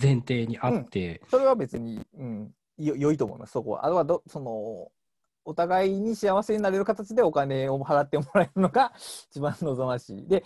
[0.00, 3.86] 前提にあって、それは別に、うん、よ良いと思います、そこは。
[3.86, 4.90] あとはど、その、
[5.44, 8.92] お互いに幸せになれる形でお金を払ってもらえるのが
[9.30, 10.28] 一番望ましい。
[10.28, 10.44] で、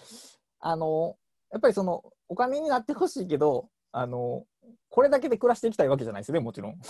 [0.60, 1.16] あの、
[1.50, 4.46] やっぱりその、お金になってほしいけど、あの、
[4.88, 6.80] これだけで暮らしていきたいわけじゃないですよね、もちろん。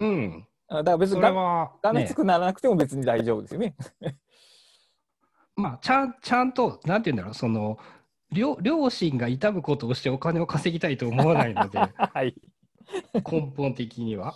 [0.00, 0.48] うん。
[0.70, 3.74] だから別そにががめつくならなくても別に大丈夫ですよね。
[5.56, 7.78] まあ、ちゃんちゃんと、なんて言うんだろう、その、
[8.32, 12.34] 両両親が痛むことをしてお金を稼ぎたいと思わないので、 はい。
[13.14, 14.34] 根本的には。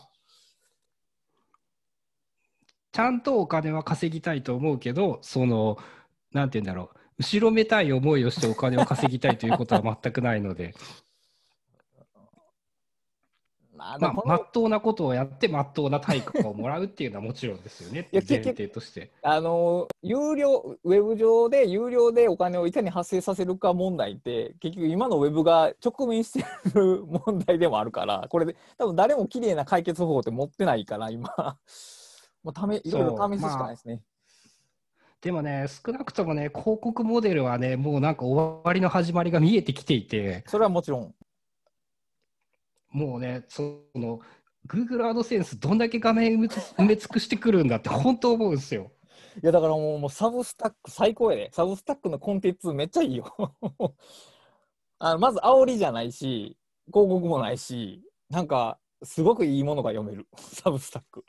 [2.90, 5.78] ちゃんとお金は稼ぎたいと思うけど、その、
[6.32, 10.74] なんて言うんだろう、後ろめたい思いをしてお金を稼ぎたいということは全くないので、
[14.00, 19.10] まあ、でまっとうなことをやって、まっとうな対価をもらうっていうのはもちろんですよね、 前提として。
[19.22, 31.58] あの有料ウェブ上で有料でお金をいかに発生させるか問題って結局今のウェブが直面してる問題でもあるからこれで多分誰も綺麗な解決方法って持ってないから今
[32.42, 34.02] もうためいろいろ試すしかないですね。
[35.20, 41.14] でもね、少なくともね、広告モデルはね、もうなんか終わりの始まりが見えてきていて、それはもちろん
[42.94, 44.20] もうね、その、
[44.66, 48.90] Google AdSense どんだけ画面埋めつ埋め尽くしてくるんだって本当思うんですよ。
[49.42, 53.34] いやだからもうもうサブスタック最高やでサブスタックのコンテンツめっちゃいいよ
[55.00, 61.24] あのまず煽りじゃないし広告もないしなんかすごくいいものが読める Substack。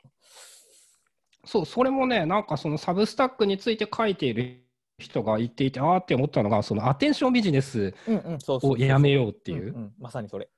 [1.44, 4.64] そう、それもね、なんかその Substack について書いている
[4.98, 9.92] 人が言っていて、あーって思ったのが、そのアテンションビジネスうんうん、そうそうをやめようっていう。
[9.98, 10.48] まさにそれ。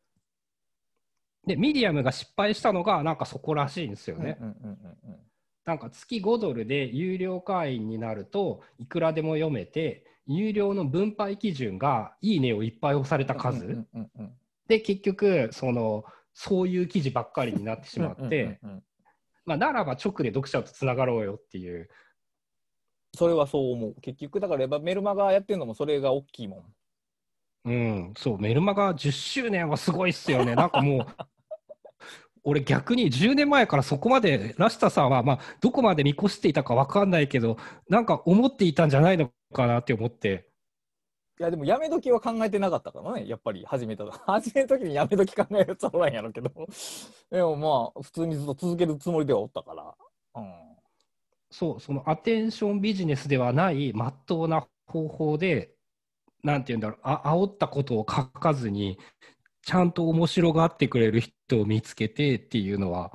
[1.48, 4.38] で、ミディアムが失敗したのが、なんかそこらしいんですよね。
[4.40, 5.18] うんうんうんうんうん。
[5.68, 14.32] なんか月5ドルで有料会員になるといくらでも読めて有料の分配基準がいいねをいっぱい押された数、うんうんうんうん
[14.66, 18.60] で結局そのそういう記事ばっかりになってしまって、
[19.46, 21.88] まあ、ならば直で読者とつながろうよっていう。
[23.16, 23.94] それはそう思う。
[24.02, 26.66] 結局、だからやっぱメルマガやってるのもそれが大きいも
[27.64, 27.70] ん。
[27.70, 28.14] うん。
[28.16, 30.54] そうメルマガ10周年はすごいっすよね。
[30.54, 31.06] なんかもう
[32.44, 37.58] 俺逆に10年前からそこまでラシタさんはまあどこまで見越していたか分かんないけど
[37.88, 40.48] なんか思っていたんじゃないのかなって思って。
[41.40, 44.10] いや、でもやめ時は考えてなかったからね、やっぱり始めたら。
[44.26, 46.50] 始める時にやめ時考えるやつはおらんやろうけど。
[47.30, 47.56] でも
[47.94, 49.94] まあ、普通にずっと続けるつもりではおったから。
[50.34, 50.52] うん。
[51.50, 55.72] そう、そのアテンションビジネスではないまっとうな方法で、
[56.42, 58.98] なんて言うんだろう、あ煽ったことを書かずに、
[59.68, 63.12] ちゃんと面白がってくれる人を見つけてっていうのは、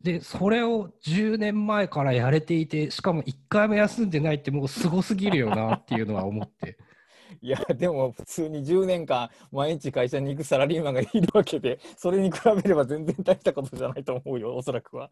[0.00, 6.78] で、それを10年前からやれていて、しかも1回も休んでないってもうすごすぎるよなっていうのは思って。
[7.42, 15.10] いや、でも普通に10年間毎日会社に行くサラリーマンがいるわけで、それに比べれば全然大したことじゃないと思うよ、おそらくは。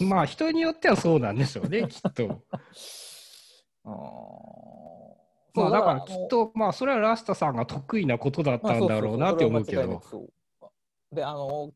[0.00, 2.42] まあ人によってはそうなんでしょうね、きっと。
[5.54, 10.02] まあだからきっと、まあそれはラスタさんが得意なことだったんだろうなって思うけど。
[10.10, 11.72] そうで、あの、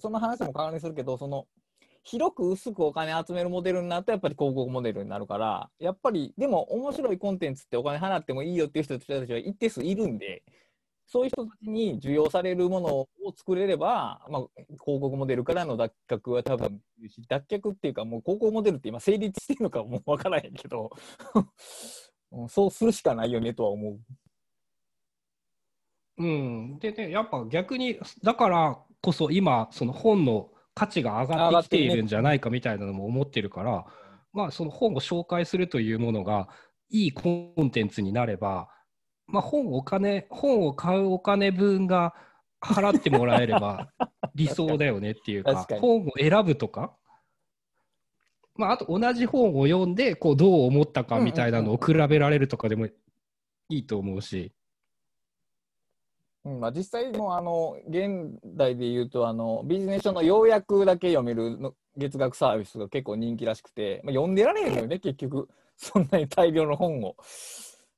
[0.00, 1.46] その話も関連するけど、その、
[2.04, 10.42] 広く薄くお金集めるモデルになるとやっぱり広告モデルになるからやっぱりでも面白いコンテンツってお金払ってもいいよっていう人たちは一定数いるんで
[11.06, 14.42] そういう人たちに需要されるものを作れれば、まあ、
[14.84, 16.80] 広告モデルからの脱却は多分
[17.28, 20.90] 脱却っていうかもう広告モデルって今成立してるのかもう分からへんけど
[22.42, 23.98] うんそうするしかないよねとは思う。
[26.16, 33.84] うん、でね、やっぱ逆に、だからこそ今、その本の価値が上がってきているんじゃないかみたいなのも思ってるから、
[34.32, 36.48] まあ、その本を紹介するというものが
[36.90, 38.68] いいコンテンツになれば、
[39.26, 42.14] まあ、本お金、本を買うお金分が
[42.60, 43.88] 払ってもらえれば
[44.34, 46.96] 理想だよねっていうか、 本を選ぶとか、
[48.56, 52.92] まあ、あと同じ本を読んでこうどう思ったかみたいなのを比べられるとかでもい
[53.68, 54.52] いと思うし。
[56.44, 67.16] うんまあ、実際もうあの現代で言うとあのビジネス書の要約だけ読めるの月額サービスが結構人気らしくて、まあ、読んでられへんのよね結局そんなに大量の本を。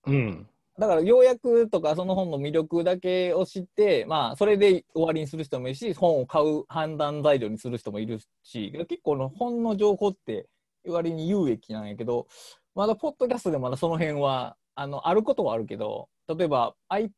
[0.07, 0.49] うん
[0.79, 10.47] だから要約とかその本の魅力だけを知って、まあ、それで終わりにする人もいるし本を買う判断材料にする人もいるし結構の本の情報って
[10.87, 12.27] 割に有益なんやけど
[12.75, 17.11] まだポッドキャストでまだその辺はあのあることはあるけど例えば iPad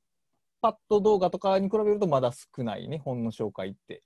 [0.90, 4.02] 動画とかに比べるとまだ少ないね本の紹介って。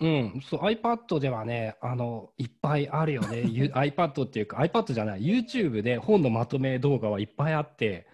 [0.00, 8.06] うん、そう iPad ではねあのいっぱいあるよねゆ iPad っていうか iPad じゃない YouTube で本のまとめ動画はいっぱいあってで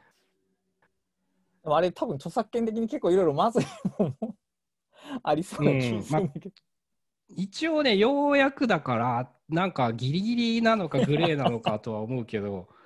[1.68, 3.64] もあれ多分著作権的に結構いろいろまずい
[3.98, 4.34] もんも
[5.22, 6.50] ありそうな気がするんだけど。
[7.30, 12.68] 一応ね、ようやくだから、なんかギリギリなのかグレーなのかとは思うけど、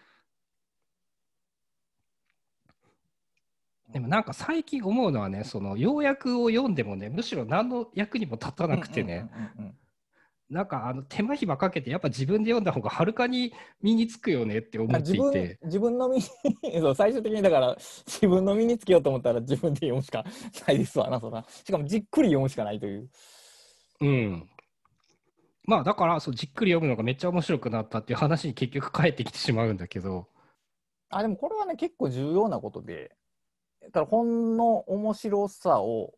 [3.92, 9.76] でもなんか最近思うのはね、その要約を読んでもね、むしろ何の役にも立たなくてね、うんうんうんうん
[10.53, 16.22] なんかあの手間暇かけて、やっぱ自分で読んだ方がはるかに身につくよねって思っていて、自分の身に
[16.78, 17.76] そう最終的にだから
[18.07, 20.24] 自分の身につけようと思ったら自分で読むしか
[20.66, 21.44] ないですわなそら。
[21.48, 23.09] しかもじっくり読むしかないという。
[24.03, 24.48] うん。
[25.64, 30.28] まあだからそうじっくり読むのがめっちゃ面白くなったっていう話に結局返ってきてしまうんだけど、
[31.09, 33.16] あでもこれはね結構重要なことで
[33.80, 36.12] だから本の面白さを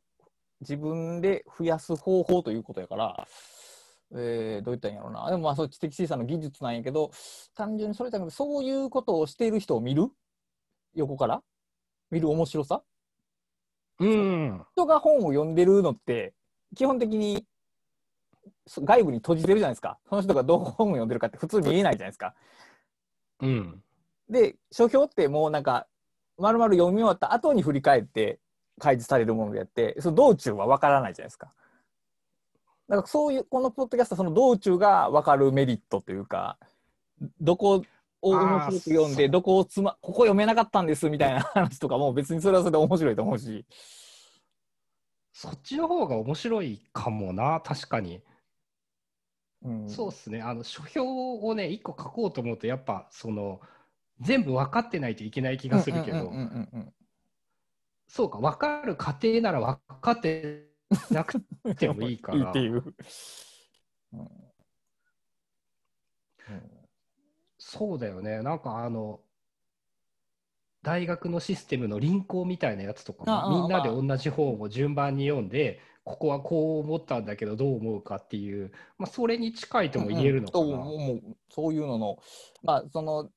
[0.60, 3.28] 自分で増やす方法ということやから、
[4.16, 5.28] えーどう言ったんやろうな。
[5.28, 7.10] でもまあそう知的審査の技術なんやけど
[7.54, 10.08] 単純にそれじゃなくてそういうことをしている人を見る？
[10.94, 11.42] 横から？
[12.10, 12.82] 見る面白さ？
[13.98, 14.62] うん。
[14.72, 16.32] 人が本を読んでるのって
[16.76, 17.44] 基本的に
[18.66, 19.98] そ外部に閉じてるじゃないですか。
[20.08, 22.34] その人がどう本を読んでるかって普通見えないじゃないですか。
[23.40, 23.82] うん。
[24.28, 25.86] で書評ってもうなんか
[26.38, 28.38] まるまる読み終わった後に振り返って
[28.78, 31.52] 開示されるものであってその道中は分からないじゃないですか
[32.88, 36.58] だからそういうこのポッドキャストはその道中が分かるメリットというか
[37.40, 37.82] どこ
[38.20, 43.64] を面白く読んでどこをつまここ読めなかったんですみたいな話とかも別にそれはそれで面白いと思うし。
[45.34, 48.22] そっちの方が面白いかもな、確かに。
[49.64, 49.90] うん。
[49.90, 50.40] そうっすね。
[50.40, 53.60] あの書評をね、一個書こうと思うと、やっぱその
[54.20, 56.32] 全部分かってないといけない気がするけど。
[58.06, 60.68] そうか、分かる過程なら分かって
[61.10, 61.40] なく
[61.76, 62.38] てもいいから。
[62.38, 62.94] いいっていう。
[64.12, 64.28] うん
[67.66, 68.42] そうだよね。
[68.42, 69.20] なんかあの、
[70.82, 80.64] 大学のシステムの輪行みたいなやつとかも、みんなで同じ本を順番に読んで、ここはこう思ったんだけど、どう思うかっていう、まあ、それに近いとも言えるのかな。
[80.64, 82.18] うんうんそういうのの、
[82.62, 83.30] まあ、その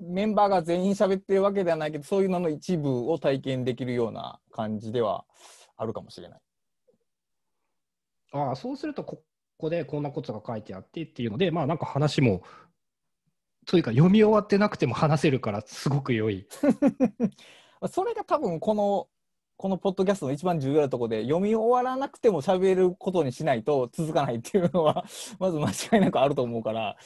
[0.00, 5.24] メンバーが全員喋ってるわけではないけど、そういうのの一部を体験できるような感じでは
[5.76, 6.40] あるかもしれない。
[8.32, 9.22] ああ、そうすると、こ
[9.58, 12.42] こでこんなことが書いてあってっていうので、まあなんか話も、
[13.66, 16.48] というか読み終わってなくても話せるから、すごく良い。
[17.90, 19.08] それが多分この、
[19.56, 25.04] このポッドキャストの一番重要なところで、読み終わらなくても喋ることにしないと続かないっていうのは、
[25.38, 26.96] まず間違いなくあると思うから、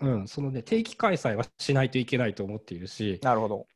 [0.00, 3.66] うん、そのね、定期開催はしないといけないと思っているし、なるほど。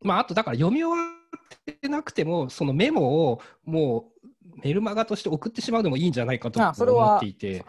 [0.00, 4.28] まあ、あとだから読み終わってなくても、そのメモをもう
[4.62, 7.64] メルマガとして送ってしまうのもいいんじゃないかと思っていて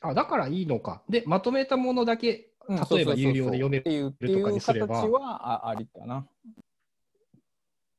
[0.00, 1.02] あだからいいのか。
[1.08, 6.26] で、まとめたものだけ、うん例えば有料で読めるとかうにすれば形はあありかな。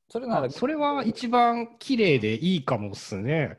[0.08, 3.58] それならあそれは一番綺麗でいいかもっすね。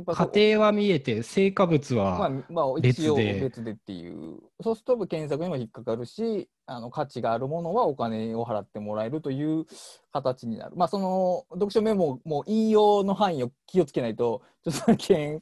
[0.00, 9.66] やっぱそ家庭は見えて、成果物まあは、まあ、一応別で別でっていう、そうすると検索にも引っかかるし、あの価値があるものはお金を払ってもらえるという
[10.12, 10.76] 形になる。
[10.76, 15.40] まあ、その読書メモも引用の範囲を気をつけないと、著作権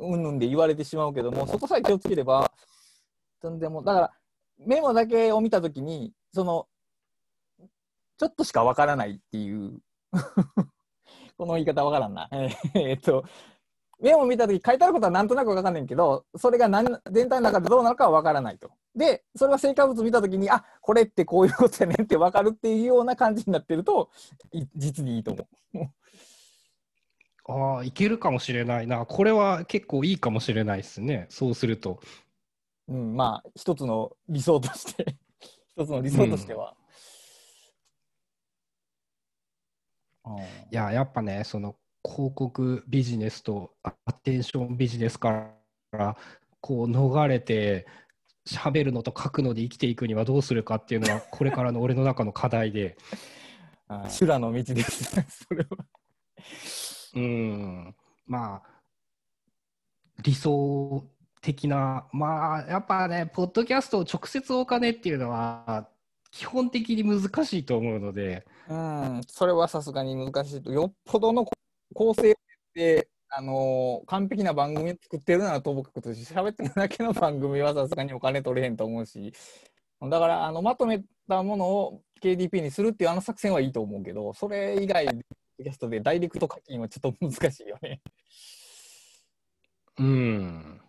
[0.00, 2.50] うんぬんで言われてしまうけども、そこさえ気をつければ、
[3.42, 4.12] 全然もう、だから
[4.58, 6.66] メモだけを見たときに、その、
[8.18, 9.78] ちょっとしかわからないっていう、
[11.36, 12.28] この言い方わからんな。
[12.32, 13.24] えーえーっと、
[14.00, 18.70] メモ見たとき書いてあることはなんとなくわかんないけど、それが何全体の中でどうなのかはわからないと。
[18.94, 24.10] で、それは成果物見たときに、あこれってこういうことやねんってわかるっていうような感じになってると、
[24.52, 25.88] い実にいいと思う。
[27.48, 29.06] ああ、いけるかもしれないな。
[29.06, 31.26] これは結構いいかもしれないですね。
[31.30, 32.00] そうすると。
[32.88, 35.16] うん、まあ、一つの理想として、
[35.76, 36.74] 一つの理想としては。
[36.76, 36.86] うん
[40.28, 40.40] い
[40.72, 41.76] や、やっぱね、その
[42.06, 45.50] 広告ビジネスとアテンションビジネスか
[45.92, 46.16] ら
[46.60, 47.86] こう逃れて
[48.46, 52.96] 喋るのと書くので生きていくにはどうするかっていうのはこれからの俺の中の課題で、はい
[54.08, 55.14] 修羅の道です。
[55.48, 55.84] それは。
[57.14, 57.94] うん、
[58.26, 58.62] まあ、
[60.22, 61.04] 理想
[61.40, 65.88] 的な、まあ、やっぱね、ポッドキャストを直接お金っていうのは
[66.30, 70.72] 基本的に難しいと思うので、うん、それはさすがに難しいと。
[70.72, 71.52] よっぽどのこ
[71.94, 72.36] 構成
[72.74, 79.32] で、あのー完璧な番組を作ってるならともかくとして、喋ってるだけの番組はさすがにお金取れへんと思うし、
[80.00, 88.00] だから、あの、まとめたものを KDP にするっていうあの作戦はいいと思うけど、それ以外、キャストでダイレクト課金はちょっと難しいよね。
[89.98, 90.80] うん。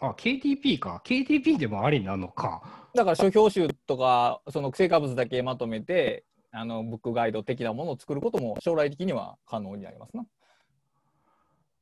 [0.00, 1.00] あ、KTP か。
[1.04, 2.88] KTP でもありなのか。
[2.94, 6.24] だから書評集とか、その成果物だけまとめて、
[6.56, 10.24] あのブックガイド的なものを作ることも将来的には可能になりますな。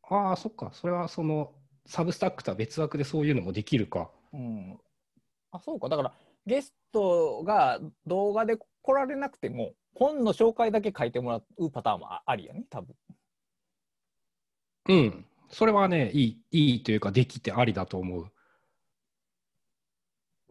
[0.08, 0.70] ああ、そっか。
[0.72, 1.52] それはその
[1.86, 4.10] サブスタックとは別枠でそういうのもできるか。
[4.32, 4.78] うん、
[5.50, 6.12] あそうかだから
[6.46, 12.94] ゲストが動画で来られなくても本の紹介だけ書いてもらうパターンもあありやね多分。
[14.88, 15.26] うん。
[15.50, 18.32] それはね、いい、いいというか、できてありだと思う。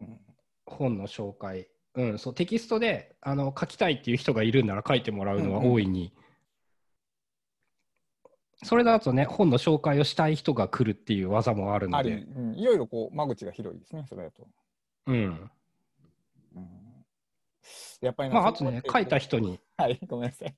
[0.00, 0.18] うん
[0.64, 1.68] 本の紹介。
[1.94, 6.12] うん、そう、テキストであの書きたいっていう人がいるんなら書いてもらうのはうんうん大いに。
[8.64, 12.10] それだとね、本の紹介をしたい人が来るっていう技もあるので。
[12.12, 14.46] うん、いろいろこう間口が広いですねそれだと。
[15.06, 15.50] うん。
[16.54, 16.70] うん、
[18.00, 20.54] やっぱりなまあ、あとね、書いた人に、はいごめんなさい。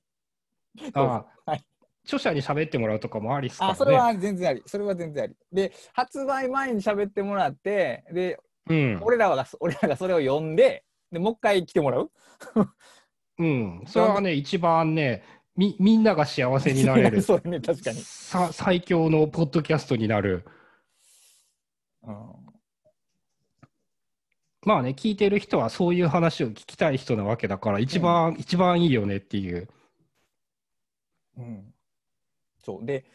[0.93, 1.65] ああはい
[2.05, 3.73] 著者に喋ってもらうとかもありっすからね。
[3.73, 5.35] あそれは全然ありそれは全然あり。
[5.51, 8.99] で発売前に喋ってもらってでうん。
[9.03, 12.11] 俺らが俺らがそれを読んででもう一回来てもらう？
[13.39, 13.83] うん。
[13.87, 15.23] それはね、一番ね、
[15.55, 17.99] みみんなが幸せになれる そうね確かに。
[18.01, 20.45] さ最強のポッドキャストになる。
[22.03, 22.45] うん
[24.67, 29.69] まあね、聞いてる人はそういう話を聞きたい人なわけだから、一番、一番いいよねっていう。
[31.37, 31.71] うん、
[32.57, 33.05] そうで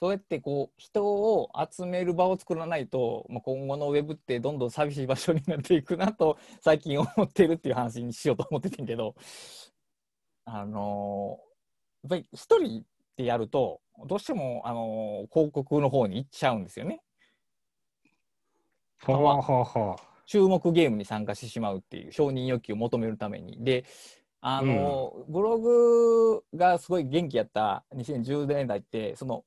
[0.00, 9.14] そうやってこう人を集める場を作らないと、まあ、今後のウェブってどんどん寂しい場所になっていくなと 最近思ってるっていう話にしようと思っててんけど
[10.44, 11.54] あのー
[12.04, 12.84] やっぱり一人
[13.16, 17.00] でやるとどうしても、あのー広告の方に行っちゃうんですよね。
[18.98, 19.96] はあは。
[20.26, 23.62] 注目ゲームに参加してしまうっていう承認欲求を求めるために。
[23.62, 23.84] で、
[24.40, 29.44] あの、ブログがすごい元気やった2010年代って、その、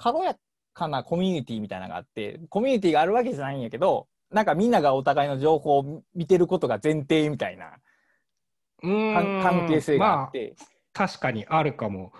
[0.00, 0.34] 軽や
[0.72, 7.72] かなコミュニティみたいなのがあって、コミュニティがあるわけじゃないんやけど、なんかみんながお互いの情報を見てることが前提みたいな
[8.80, 12.12] 関係性があっまて、あ、確かにあるかも。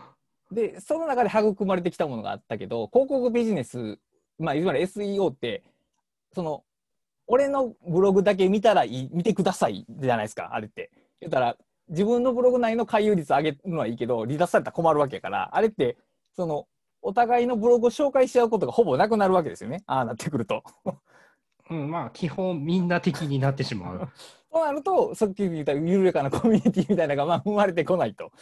[0.52, 3.98] で、その中で育まれてきたものがあったけど、広告ビジネス、
[4.38, 5.62] まあ、いわゆる SEO って、
[6.34, 6.64] その、
[7.26, 10.90] 俺のブログだけ見たらいい、見てくださいじゃないですか、あれって。
[11.20, 11.56] 言ったら、
[11.88, 15.96] 自分のブログ内の回遊率上げるのはいいけど、離脱されたら困るわけやから、あれって、
[16.34, 16.66] その、
[17.02, 19.82] お互いのブログを紹介し合うことがほぼなくなるわけですよね。
[19.88, 20.62] ああなってくると。
[21.70, 24.08] うん、まあ、基本みんな的になってしまう。
[24.52, 28.32] となると、さっき言った緩やかなコミュニティみたいなのがまあ生まれてこないと。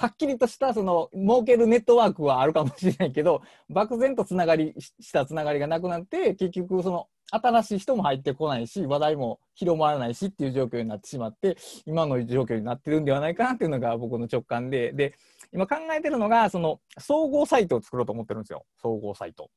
[0.00, 15.14] はっきりとしたその儲けるネットワークはあるかもしれないけど、漠然とつながりししたつながりがなくなって、結局その新しい人も入ってこないし、話題も広まらないしっていう状況になってしまって、今の状況になってるんではないかなっていうのが僕の直感で、で、
[15.52, 18.66] 今考えてるのが、その総合サイトを作ろうと思ってるんですよ。
[18.80, 19.50] 総合サイト。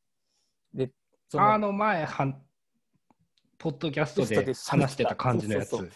[0.73, 0.91] で、
[1.29, 2.41] そのあの前はん、
[3.57, 5.69] ポッドキャストで話してた感じのやつ。
[5.69, 5.89] そうそう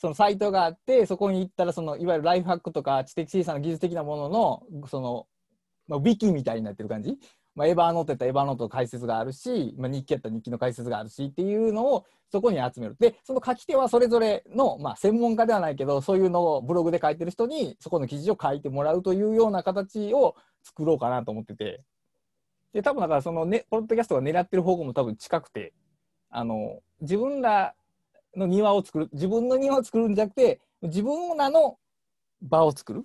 [0.00, 5.26] そのサイトがあって、そこに行ったら、そのいわゆるライフハックとか知的小さな技術的なものの、その、
[5.86, 7.18] まあ、ウィキみたいになってる感じ。
[7.54, 12.96] まあ、エヴァーノートやったらエヴァーノートの解説があるし、まあ、日記やったら日記の解説があるしっていうのをそこに集める。
[12.98, 21.82] で、その書き手はそれぞれの、まあ、専門家ではないけど、そういうのをブログで書いてる人に、そこの記事を書いてもらうというような形を作ろうかなと思ってて。
[22.72, 25.72] で、多分だからそのね、ポッドキャストが狙ってる方向も多分近くて、
[26.30, 27.74] あの、自分ら
[28.36, 31.78] の庭を作る、自分の庭を作るんじゃなくて、自分らの
[32.42, 33.04] 場を作る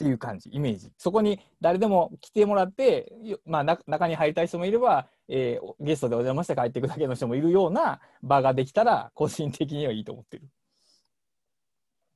[0.00, 0.90] っていう感じ、イメージ。
[0.96, 10.48] そこに誰でも来てもらって、よまあ、な中に入りたい人もいれば、えーゲストでお邪魔して帰っていくだけの人もいるような場ができたら、個人的にはいいと思ってる。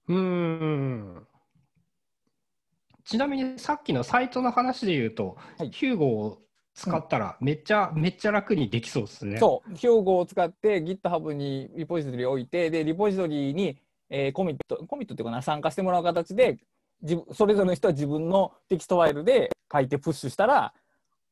[0.09, 1.27] うーん。
[3.05, 6.39] ちなみにさっきのサイトの話で言うと、はい Hugo を
[6.75, 9.37] 使ったらめっちゃ、めっちゃ楽にできそうですね。
[9.39, 13.79] そう、標語を使って GitHub にリポジトリを置いて、で、リポジトリに、
[14.09, 16.59] えーコミット、コミットっていうかな、参加してもらう形で、
[17.05, 20.75] 自分それぞれの人は自分のテキストファイルで書いてプッシュしたら、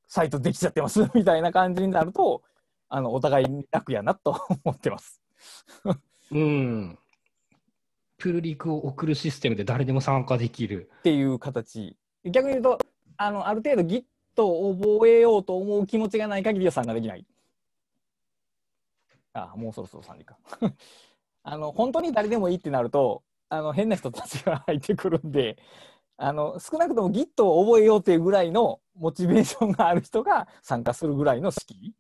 [0.07, 2.43] サイトできちゃってます みたいな感じになると、
[2.89, 5.23] あの、お互いに楽やなと 思ってます。
[6.31, 6.99] うん。
[8.19, 10.91] プルリクを送るシステムで誰でも参加できる。
[10.99, 11.97] っていう形。
[12.25, 12.79] 逆に言うと、
[13.17, 14.05] あの、ある程度 Git
[14.43, 17.27] を覚えようと思う気持ちがない限りは参加できない。
[19.33, 20.37] あ、もうそろそろ3時か。
[21.43, 23.23] あの、本当に誰でもいいってなると、
[23.53, 25.59] あの、変な人たちが入ってくるんで、
[26.17, 31.93] あの、少なくとも Git を覚えようっていうぐらいのモチベーションがある人が参加するぐらいの敷居。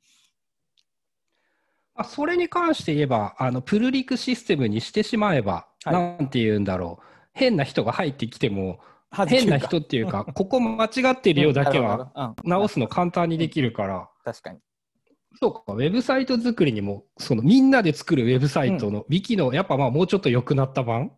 [1.95, 5.93] あそれに関して言えば、あのプルリクシステムにしてしまえば、はい。
[5.93, 8.81] なんて言うんだろう、変な人が入ってきても、
[9.29, 14.61] 変な人っていうか、 ここ間違ってるよだけは直すの簡単にできるから、確かに。
[15.39, 21.13] そうか、ウェブサイト作りにも、そのみんなで作るウェブサイトの、ウィキの、やっぱまあもうちょっと良くなった版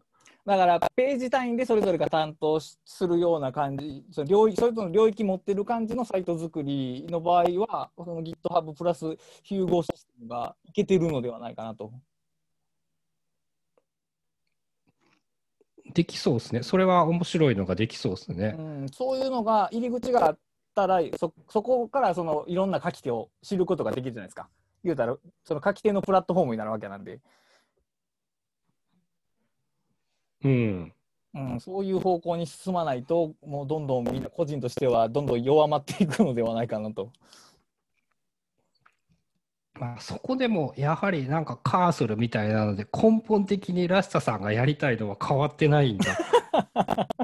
[0.46, 11.92] だからページ単位でそれぞれが担当しするような感じ、その領域それぞれの領域持ってる感じのサイト作りの場合は、その GitHub プラス融合システムがいけてるのではないかなと。
[15.94, 16.62] できそうですね。
[16.62, 18.62] それは面白いのができそうですねう。
[18.62, 20.38] ん、そういうのが入り口があっ
[20.74, 24.48] たらそそこからそのいろんな書き手を知ることができるじゃないですか。
[24.82, 27.20] 言うたらその書き手のプラットフォームになるわけなんで、
[30.44, 30.92] うん。
[31.34, 37.10] うん、そういう方向に進まないともうどんどんみんな個人としてはどんどん弱まっていくのではないかなと。
[39.80, 46.16] まあ、そこでもやはりなんかカーソルみたいなので根本的にラスタさんがやりたいのは変わってないんだ。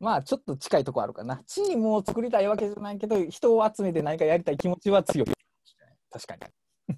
[0.00, 1.40] まあちょっと近いとこあるかな。
[1.46, 5.28] チームを作りたいわけじゃないけど人を集めて何かやりたい気持ちは強い。
[6.10, 6.34] 確か
[6.88, 6.96] に。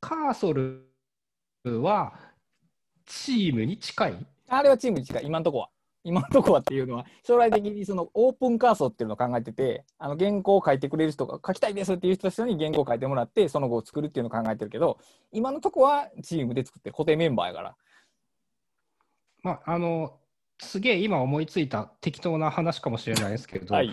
[0.00, 0.86] カーソル
[1.82, 2.35] は
[3.06, 4.26] チームに近い？
[4.48, 5.70] あれはチームに近い、今のとこは。
[6.04, 14.98] 今のとこはっていうのは、将来的にそのオープンカーソっていうのを考えてて、あの原稿を書いてくれる人が書きたいですっていう人たちに原稿を書いてもらって、その後を作るっていうのを考えてるけど、
[15.32, 17.76] 今のとこはチームで作ってる固定メンバーやから。
[19.42, 20.16] まあ、あの
[20.58, 23.90] すげえ今思いついた適当な話かもしれないですけど、はい。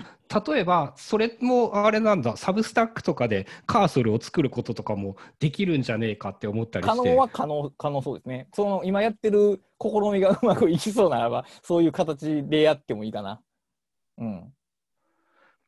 [0.48, 8.48] 例えばそれもあれなんだサブスタックとかでカーソルを作ることとかもできるんじゃねえかって思ったり可して能は可能、可能そうですね。
[8.54, 13.42] その今やってる試みがうまくいきそうならば、そういう形でやってもいいかな。
[14.18, 14.54] うん。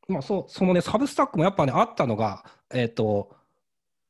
[0.07, 3.35] まあ、そうそのねサブスタックもやっぱねあったのがえっ、と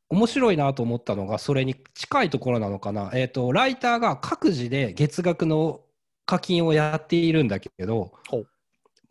[0.09, 5.81] 面白いなと思ったのがそれに近いところなのかな、えっとライターが各自で月額の
[6.26, 8.13] 課金をやっているんだけど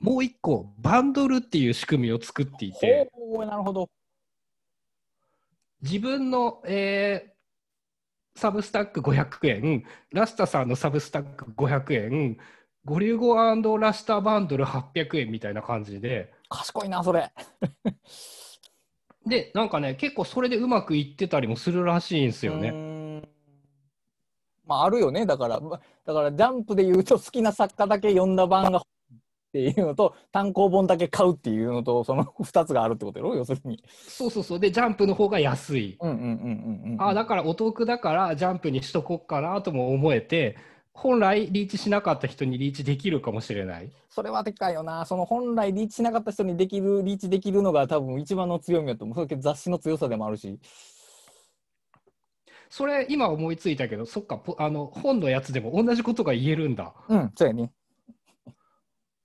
[0.00, 3.10] もう一個バンドルっていう仕組みを作っていて
[3.46, 3.88] なるほど。
[5.82, 7.34] 自分の、えー
[8.36, 12.36] サブスタック500円ラスタさんのサブスタック500円
[12.84, 17.32] ゴリュゴラスタバンドル800円みたいな感じで賢いな、それ。
[19.26, 22.93] でなんかね結構それでうまくいってたりもするらしいんですよね。
[24.66, 28.82] まああるよねだからまだからジャンプで言うと好きな作家だけ読んだ版がっ
[29.52, 33.36] ていうのと単行本だけ買うっていうのとその2つがあるってことやろ？
[33.36, 33.84] 要するに。
[33.88, 35.96] そうそうそうでジャンプの方が安い。
[36.98, 40.56] あだからお得だからジャンプにしとこっかなとも思えて
[40.92, 43.92] 本来リーチしなかった人にリーチできるかもしれない。
[44.10, 45.04] それはでかいよな。
[45.04, 49.16] その本来リーチしなかった人にできるリーチできるのが多分一番の強みだと思う。
[49.28, 50.58] それ雑誌の強さでもあるし。
[52.76, 56.92] それ今思いついたけどそっかポあの本のやつでも同じことが言えるんだ。
[57.08, 57.70] うんそうやね。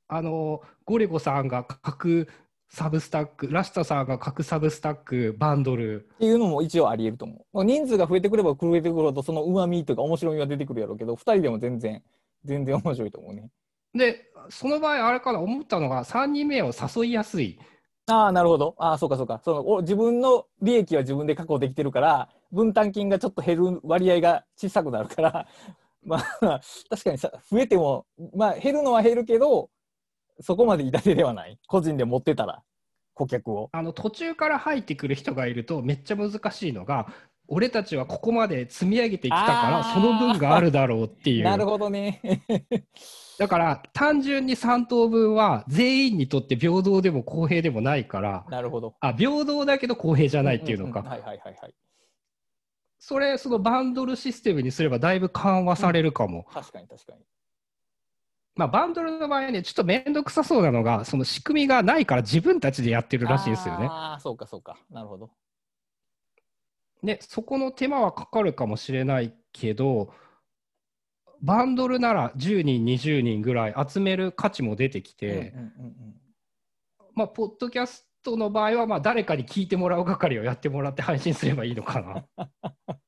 [0.08, 2.28] あのゴレゴさんが書く
[2.70, 7.66] サブスタックラスタさんが書くサブスタックバンドルっていうのも一応あり得ると思う。
[7.66, 12.04] 人数が増えてくれば増えてくるほどそのうまみとか面白みが出てくるやろうけど2人でも全然
[12.46, 13.50] 全然面白いと思うね。
[13.96, 17.58] でその場合あれかな思ったのが3人目を誘いやすい。
[18.06, 18.76] ああ、なるほど。
[18.78, 19.42] ああ、そうかそうか。
[19.44, 25.48] そのお自分の利益は自分で確保できてるから、分担金がちょっと減る割合が小さくなるから、
[26.04, 29.70] まあ、確かにさ、増えても、まあ、減るのは減るけど、
[30.40, 31.60] そこまで痛手ではない。
[31.68, 32.64] 個人で持ってたら、
[33.14, 33.70] 顧客を。
[33.74, 37.12] あの途中から入ってくる人がいるとめっちゃ難しいのが
[37.50, 42.22] 俺たちはここまで積み上げてきたからその分があるだろうっていなるうほどね。
[43.38, 48.96] だから単純に3等分は全員にとって平等でも公平でもないからなるほど。
[49.00, 51.04] あ平等だけど公平じゃないっていうのか
[53.00, 57.20] それそのバンドルシステムにすればだいぶ緩和されるかも、確かに確かに。
[58.56, 64.78] まあバンドルの場合ねちょっと面倒くさそうなのがその仕組みがないから自分たちでやってるらしいんですよねああ、そうかそうか。
[64.92, 65.32] なるほど。
[67.02, 70.14] でそこの手間はかかるかもしれないけど
[71.42, 76.16] バンドルなら10人20人ぐらい集める価値も出てきて、うんうんうんうん
[77.16, 82.26] まあ、ポッドキャストの場合はまあ誰かに聞いてもらう係をやってもらって配信すればいいのかな。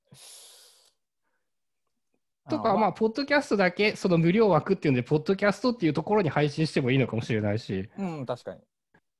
[2.49, 8.61] とかまあポッドキャストだけその無料枠っていうのでポッドキャストっていうところに配信してもいいのかもしれないしうん、確かに。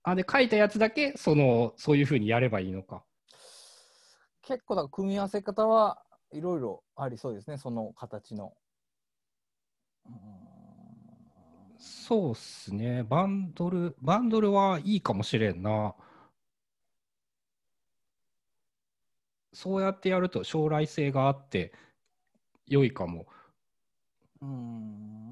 [0.04, 3.04] あで書いたやつだけそのそういうふうにやればいいのか。
[4.42, 8.54] 結構だから組み合わせ方はいろいろありそうですね、その形の。
[10.06, 10.51] うん
[11.82, 15.96] そうっすねバンドルバンドルはいいかもしれんな。
[19.54, 21.74] そうやってやると将来性があって
[22.68, 23.26] 良いかも。
[24.42, 25.32] うん、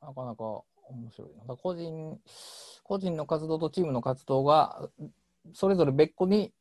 [0.00, 1.54] なかなか面白いな。
[1.54, 2.18] 個人、
[2.82, 4.88] 個人の活動とチームの活動が
[5.52, 6.52] それぞれ別個に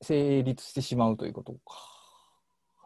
[0.00, 1.58] 成立してしまうということか。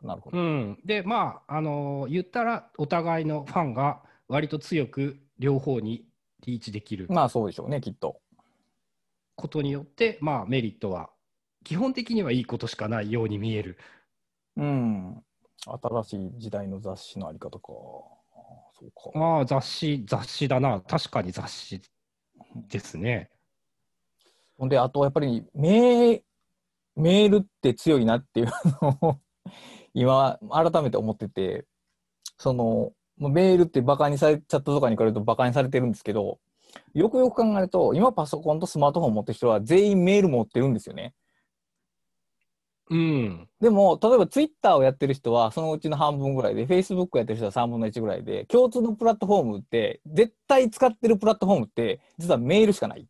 [0.03, 0.39] なるほど。
[0.39, 6.05] うん、でまああの言ったらお互いのファンが割と強く両方に
[6.47, 8.21] リーチできるまあそうでしょうね、きっと。
[9.35, 11.11] ことによって、まあメリットは
[11.65, 13.79] 基本的にはいいことしかないように見える。
[14.57, 15.23] うん。
[15.67, 17.67] 新しい時代の雑誌のあり方か。
[17.69, 19.19] そうか。
[19.19, 21.83] ああ雑誌雑誌だな確かに雑誌
[22.69, 23.31] ですね。
[24.57, 26.23] ほんで、あとやっぱりメ
[26.95, 28.47] メールって強いなっていう
[28.81, 29.21] のを
[29.93, 31.67] 今改めて思ってて、
[32.39, 36.39] そのまあメールってバカにされ、チャットとかに比べるとバカにされてるんですけど、
[36.95, 41.15] よくよく考えると、今パソコンとスマートフォン持ってる人は全員メール持ってるんですよね。
[42.89, 53.09] うんでも、例えばツイッターをやってる人はそのうちの半分ぐらいで、Facebook やってる人は3分の1ぐらいで、共通のプラットフォームって、絶対使ってるプラットフォームって、実はメールしかない。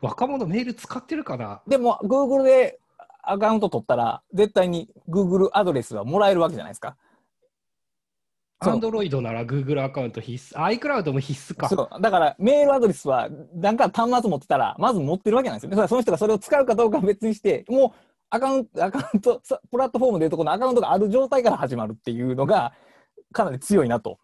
[0.00, 1.62] 若者メール使ってるかな？
[1.66, 2.78] でも、Google で
[3.22, 6.96] アカウント取ったら、絶対に Google アドレスはもらえるわけじゃないですか。
[8.70, 11.68] アンドロイドなら Google アカウント必須 iCloud も必須か。
[11.68, 15.88] そうだから、メールアドレスは、なんか端末持ってたら、まず持ってるわけなんですよね。
[15.88, 17.90] その人がそれを使うかどうかは別にして、もう
[18.30, 22.72] アカウント、アカウント、さプラットフォームでいうところのアカウントがある状態から始まるっていうのが、
[23.32, 24.18] かなり強いなと。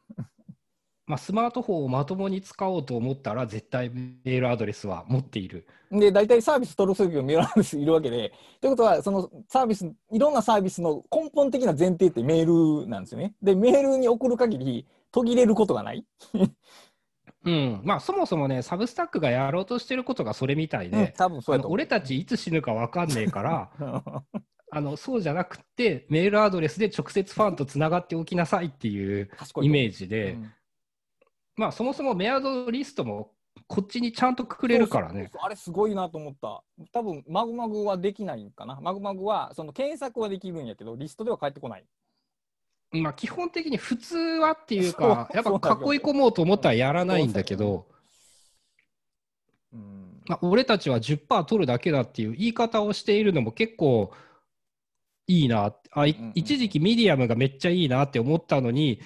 [1.09, 5.66] まあ、スマートフォンをまともに使おうと思ったら絶対メールアドレスは持っている。
[5.90, 8.30] で、大体サービス登録する時もメールアドレスいるわけで、
[8.61, 13.34] ということは、そのサービス、いろんなサービスの根本的な前提ってメールなんですよね。
[13.42, 16.04] で、メールに送る限り途切れることがない。
[17.44, 21.14] うん、まあそもそもね、サブスタックがやろうとしてることがそれみたいうんで、
[21.64, 23.70] 俺たちいつ死ぬか分かんねえから、
[24.70, 29.30] あのそうじゃなくて、メールアドレスで直接ファンとつながっておきなさいっていう
[29.62, 30.52] イメージで、うん
[31.59, 33.32] まあそもそもメアドリストも
[33.66, 35.30] こっちにちゃんとくくれるからね。
[35.42, 36.62] あれすごいなと思った。
[36.92, 38.78] 多分マグマグはできないんかな。
[38.80, 41.84] マグマグはその検索はできるんやけど、リストでは返ってこない。
[42.92, 45.54] まあ基本的に普通はっていうか、やっぱ囲い
[46.00, 47.88] 込もうと思ったらやらないんだけど、
[49.72, 50.22] うん。
[50.26, 54.12] まあ、俺たちは10%取るだけだっていう言い方をしているのも結構
[55.26, 59.00] いいなあ、いうんうん一時期ミディアムがめっちゃいいなって思ったのに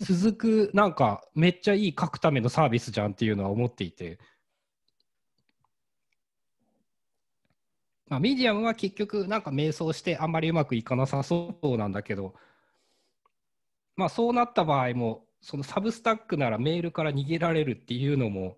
[0.00, 4.18] 続くなんかめっちゃいい書くためのサービスじゃんっていうのは思っていて、
[8.08, 12.34] まあ、ミディアムは結局なんか迷走してあんまりうまくいかなさそうなんだけど
[13.96, 18.56] まあそうなった場合もその Substack ならメールから逃げられるっていうのも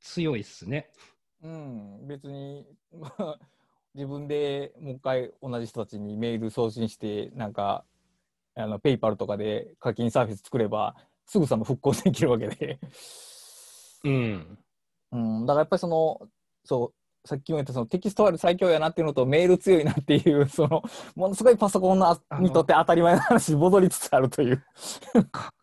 [0.00, 0.90] 強いっすね。
[1.42, 3.38] うん、別に、まあ、
[3.94, 7.84] 自分でもう一回同じ人たちにメール送信して、なんか、
[8.54, 10.94] あの、 PayPal とかで課金サービス作れば、
[11.26, 12.78] すぐさま復興できるわけで。
[14.04, 14.58] うん。
[15.12, 16.28] うん、だからやっぱりその、
[16.64, 16.92] そ
[17.24, 20.82] う、さっきも言ったそのテキストファイル最強やなっていうのとメール強いなっていう、 その、
[21.14, 24.64] ものすごいパソコンのにとって当たり前の話に戻りつつあるという。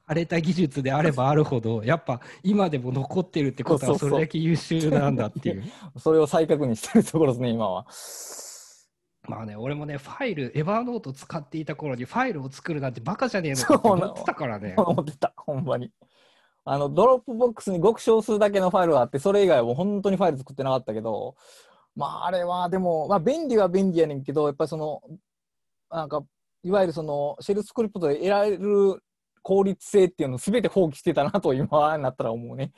[0.06, 5.64] 枯れた技術であればあるほど、やっぱ今でも残ってるってことはそうそそうそうれだけ優秀なんだっていう。
[6.00, 7.86] それを再確認してるところですね、今は。
[9.30, 14.74] まあね、俺もね、ファイル、 Evernote 使っていた頃にファイルを作るなんてバカじゃねえのかって思ってたからね。
[14.76, 15.92] 思ってた、ほんまに。
[16.66, 21.36] あの、 Dropbox に極小数だけのファイルがあって、それ以外はもう本当にファイル作ってなかったけど、
[21.96, 25.02] まあ、あれはでも、まあ、便利は便利やねんけど、やっぱりその、
[25.92, 26.24] なんか、
[26.64, 29.04] いわゆるその、シェルスクリプトで得られる
[29.44, 32.72] 効率性っていうのを全て放棄してたなと、今になったら思うね。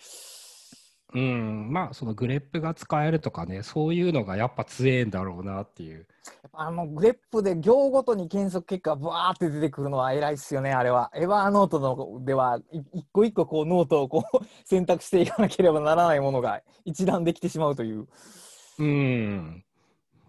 [1.14, 6.08] うん、まあその grep が使えるとかね、そういうのがやっぱ強えんだろうなっていう。
[6.54, 11.12] あの、 grep で行ごとに検索結果がブワーって出てくるのは偉いっすよね、あれは。
[11.14, 18.08] Evernote のでは、い一個一個こうノートをこう選択していかなければならないものが一覧できてしまうという。
[18.80, 19.64] うん。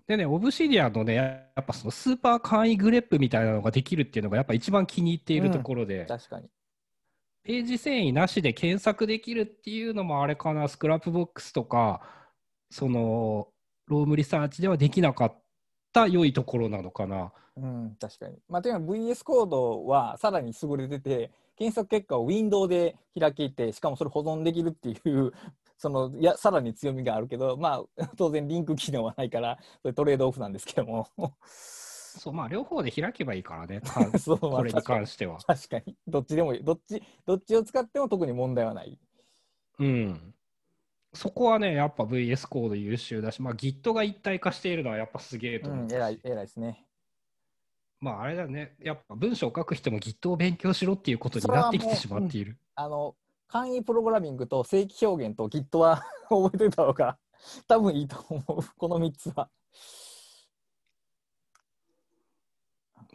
[0.08, 6.48] でね、 Obsidian のね、やっぱそのスーパー簡易 grep みたいなのができるっていうのがやっぱ一番気に入っているところで、確かに。
[7.44, 12.00] ページ遷移なしで検索できるっていうのもあれかな、 Scrapbox とか、
[12.70, 13.48] その、
[13.88, 15.42] Roam Research ではできなかっ
[15.92, 17.32] た良いところなのかな。
[17.56, 18.38] うん、確かに。
[18.48, 25.32] まあ、というのは VS コードはさらに優れてて、検索結果をウィンドウで開けて、しかもそれ保存できるっていう、
[25.76, 31.08] そのやさらに強みがあるけど、まあ、当然リンク機能はないから、それトレードオフなんですけども。
[32.18, 35.38] そう、まあ、両方で開けばいいからね、 かそうまあこれに関しては。
[35.38, 35.96] 確かに。
[36.06, 36.64] どっちでもいい。
[36.64, 38.98] どっち、どっちを使っても特に問題はない。
[39.78, 40.34] うん。
[41.14, 45.84] そこはね、やっぱ VS コード優秀だし、まあ、Git が一体化しているのはやっぱすげえと思う。
[45.84, 46.86] うん、偉い、偉いですね。
[48.00, 52.58] まあ、あれだね、やっぱ文章を書く人も Git を勉強しろっていうことになってきてしまっている。
[52.74, 53.14] あの、
[53.46, 57.18] 簡易プログラミングと正規表現と Git は 覚えておいた方が
[57.68, 58.62] 多分いいと思う。
[58.76, 59.50] この3つは。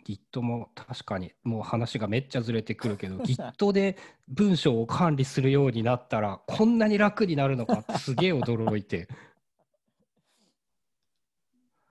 [0.08, 3.98] Git も確かにもう話がめっちゃずれてくるけど Git で
[4.30, 9.08] 文章を管理するようになったらこんなに楽になるのかってすげえ驚いて。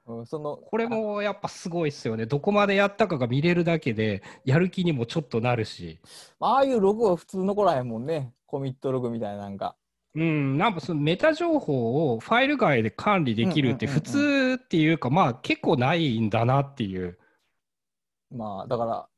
[0.06, 2.26] うんそのこれもやっぱすごいっすよね。
[2.26, 5.98] どこまでやったかが見れるだけでやる気にもちょっとなるし。
[6.38, 8.32] ああいうログは普通残らへんもんね。
[8.46, 9.74] コミットログみたいななんか。
[10.14, 17.18] うんなんかそのメタ情報をファイル外で管理できるって普通っていうかまあ結構ないんだなっていう
[18.36, 19.08] まあだから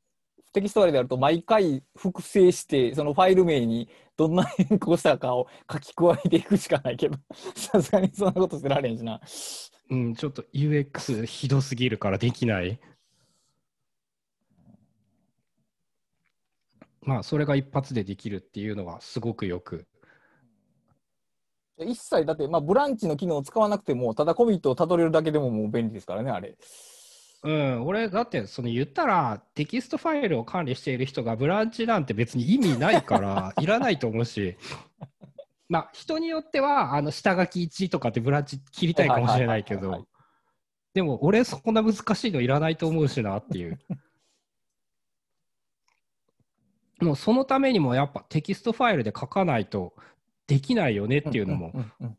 [0.53, 7.17] テキストファイルでやると毎回複製してそのファイル名にどんな変更したかを書き加えていくしかないけど
[7.55, 9.21] さすがにそんなことしてられんしな。
[9.91, 12.79] うん、ちょっと UX ひどすぎるからできない。
[17.01, 19.87] まあ、それが一発でできるっていうのはすごくよく。
[21.79, 26.57] 一切だって、まあ、ブランチの機能を使わなくてもただコミットをたどれるだけでももう便利ですからねあれ。
[27.41, 34.57] うん、俺、だって、その言ったら、テキストファイルを管理している人がブランチなんて別に意味ないから、いらないと思うし、
[35.69, 40.05] まあ、人によっては、あの、下書き1とかってブランチ切りたいかもしれないけど、
[40.93, 43.79] でも、俺、そんな難しいのいらないと思うしなっていう。
[46.99, 49.93] もうそのためにもやっぱテキストファイルで書かないと
[50.47, 52.17] できないよねっていうのもんうんうん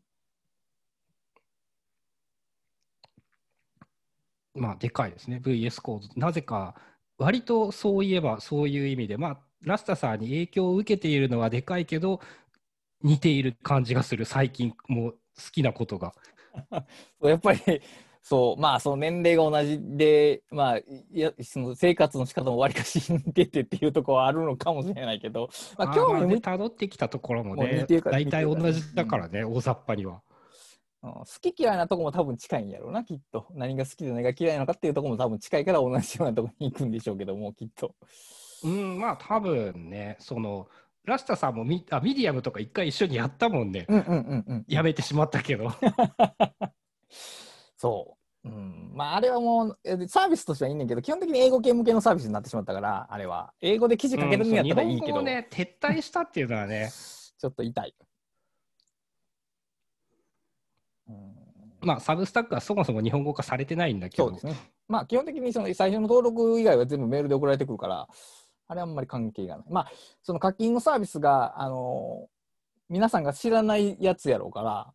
[4.53, 6.07] まあ、でかいですね、VS コード。
[6.15, 6.75] なぜか、
[7.17, 12.19] 割とそういえばそういう意味で、まあ、ラスタさんに影響を受けているのはでかいけど、
[13.03, 15.17] 似ている感じがする、最近もう好
[15.51, 16.13] きなことが。
[17.23, 17.59] やっぱり
[18.23, 20.83] そうまあその年齢が同じでまあい
[21.13, 30.21] やその生活の仕方もわりかし似ててっていうところはあるのかもしれないけど、まあ、あーまあね、興味向い辿ってきたところもね大体同じだからね、大雑把には。
[31.03, 33.47] うん好き嫌いなとこも多分近いんやろうなきっと。
[33.55, 37.95] 何が好きで何が嫌いなのかっていうとこも多分近いから同じようなとこに行くんでしょうけどもきっと。
[38.63, 40.67] うん、まあ、多分ね、その、
[41.03, 43.87] ラスタさんもミあミディアムとか一回一緒にやったもんね。
[43.89, 44.65] うんうんうんうん。
[44.67, 45.71] やめてしまったけど。
[47.75, 53.51] そう、うん、まああれはもうえサービスとしてはいいねんけど基本的に英語系向けのサービスになってしまったからあれは。
[53.61, 56.91] 英語で記事書けるんやったらいいけど、うんそう日本語をね、撤退したっていうのはね、
[57.39, 58.07] ちょっと痛い、うん
[61.81, 64.55] まあ、サブスタックはそもそも日本語化されてないんだけどそうです、ね。
[64.87, 68.07] まあ、基本的にその最初の登録以外は全部メールで送られてくるから、
[68.67, 69.65] あれはあんまり関係がない。
[69.69, 69.91] まあ、
[70.21, 72.29] その課金のサービスが、あの
[72.89, 74.93] 皆さんが知らないやつやろうから、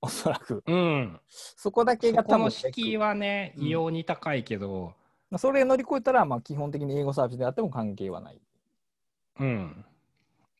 [0.00, 0.62] おそらく。
[0.66, 1.20] うん。
[1.28, 4.94] そこだけが多分の敷居はね、うん異様に高いけど、
[5.30, 8.40] まあそれ乗り越えたら、まあ、基本的に英語サービスであっても関係はない。
[9.40, 9.84] うん。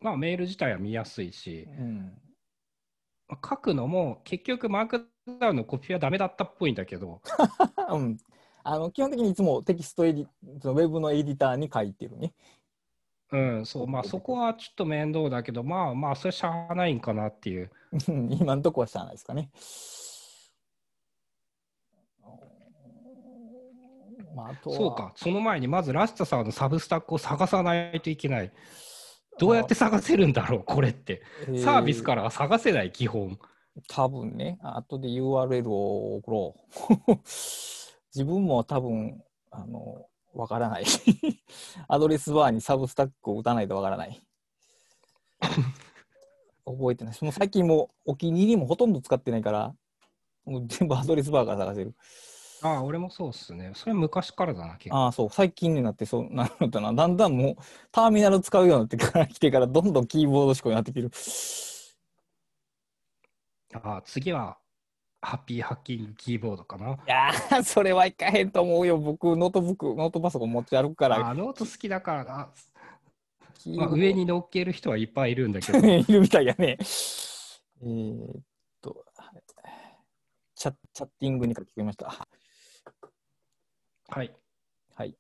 [0.01, 2.13] まあ、メール自体は見やすいし、うん。
[3.29, 5.09] まあ書くのも結局、マーク
[5.41, 7.21] ダウンのコピーはダメだったっぽいんだけど、
[7.91, 8.17] うん、
[8.63, 12.33] あの基本的にいつもテキストエディ、ウェブのエディターに書いてるね。
[13.33, 17.71] うん、そう、まあ、そこはちょっと面倒だけど、まあまあ、それしゃあないんかなっていう。
[18.09, 19.51] うん今のところはしゃあないですかね。
[24.35, 28.53] まあ、あそうか、その前にまずラスタさんのサブスタックを探さないといけない。
[29.39, 31.23] どうやって探せるんだろう、これって。
[31.63, 33.39] サービスからは探せない、基本。
[33.89, 36.57] 多分ね、後で URL を送ろ
[37.09, 37.13] う。
[38.15, 40.85] 自分も多分、あの、わからない。
[41.89, 44.23] アドレスバーにサブスタックを打たないとわからない。
[46.65, 47.23] 覚えてないし。
[47.23, 49.75] もう最近もうお気に入りもほとんど使ってないから、
[50.45, 51.95] もう全部アドレスバーから探せる。
[52.63, 53.73] ああ、俺もそうっすね。
[53.75, 54.97] それ昔からだな、結構。
[54.97, 56.93] ああ、そう、最近になってそうなるんだな。
[56.93, 57.57] だんだんもう
[57.93, 61.11] ターミナル使うようになってから来てから、どんどんキーボード思考になってきてる。
[63.75, 64.59] ああ、次は、
[65.21, 66.93] Happy Hacking Keyboard かな。
[66.93, 68.97] いやー、それはいかへんと思うよ。
[68.97, 72.49] 僕、ノートブック、ノートパソコン持ち歩くから、あノート好きだから、あ
[73.75, 75.79] まあ、上に乗っける人はいっぱいいるんだけど。
[75.85, 76.77] いるみたいやね。
[76.79, 78.43] えーっ
[78.81, 79.05] と、
[80.55, 82.27] チャチャッティングに書き込みました。
[84.09, 84.33] はい。
[84.95, 85.17] はい。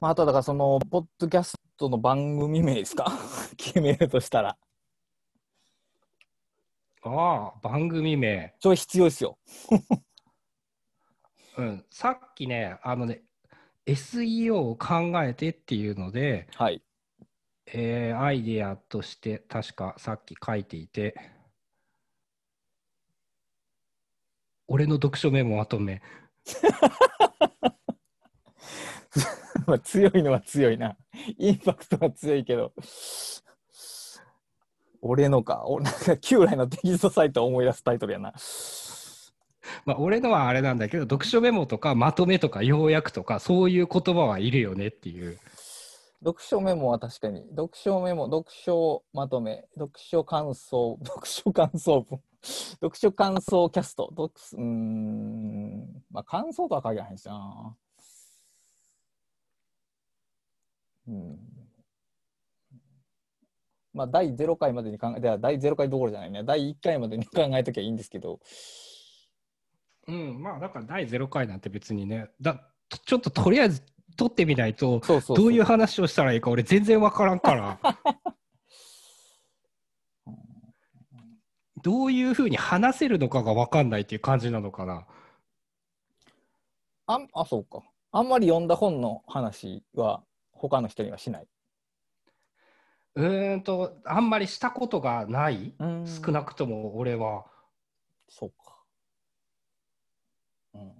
[0.00, 3.06] まあ、あとはだから、その、ポッドキャストの番組名ですか？
[3.56, 4.58] 決めるとしたら。
[7.04, 8.54] ああ、番組名。
[8.60, 9.38] それ必要ですよ。
[11.58, 11.84] うん。
[11.90, 13.22] さっきね、あのね、
[13.86, 16.82] SEO を考えてっていうので、はい。
[17.66, 21.14] えーアイデアとして確かさっき書いていて、
[24.66, 26.02] 俺の読書メモまとめ。
[29.66, 30.96] まあ、強いのは強いな。
[31.38, 32.72] インパクトは強いけど。
[35.00, 35.64] 俺のか。
[35.66, 38.34] おなんか旧来のテキストサイトを思い出すタイトルやな。
[39.84, 45.38] まあ、俺のはあれなんだけど、読書メモとかまとめとか要約とか、そういう言葉はいるよねっていう。
[46.24, 52.20] 読書メモは確かに、読書メモ、読書まとめ、読書感想、読書感想文、
[52.80, 57.76] 読書感想キャスト、読うーん、まあ感想とは限らへんしな。
[61.08, 61.38] うん。
[63.94, 66.42] まあ第0回までに考え、では第0回どころじゃないね。
[66.42, 68.40] 第1回までに考えときゃいいんですけど、
[70.08, 73.82] うん、まあだから第0回なんて別にね、だちょっととりあえず
[74.16, 77.78] 撮ってみないと、そうそうそうどういう話をしたらいいか俺全然わからんから。
[81.82, 85.06] どういうふうに話せるのかがわかんないっていう感じなのかな。
[87.06, 87.82] あんあ、そうか。
[88.12, 90.22] あんまり読んだ本の話は
[90.52, 91.48] 他の人にはしない。
[93.14, 97.44] うーんと、あんまりしたことがない、うん少なくとも俺は。
[98.28, 98.82] そうか。
[100.74, 100.92] うん、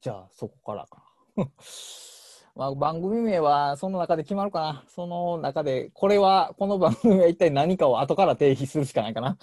[0.00, 1.02] じゃあ、そこからか。
[2.60, 4.84] まあ、番組名はその中で決まるかな。
[4.86, 9.38] その中で、これは、この番組は一体何かを後から定義するしかないかな。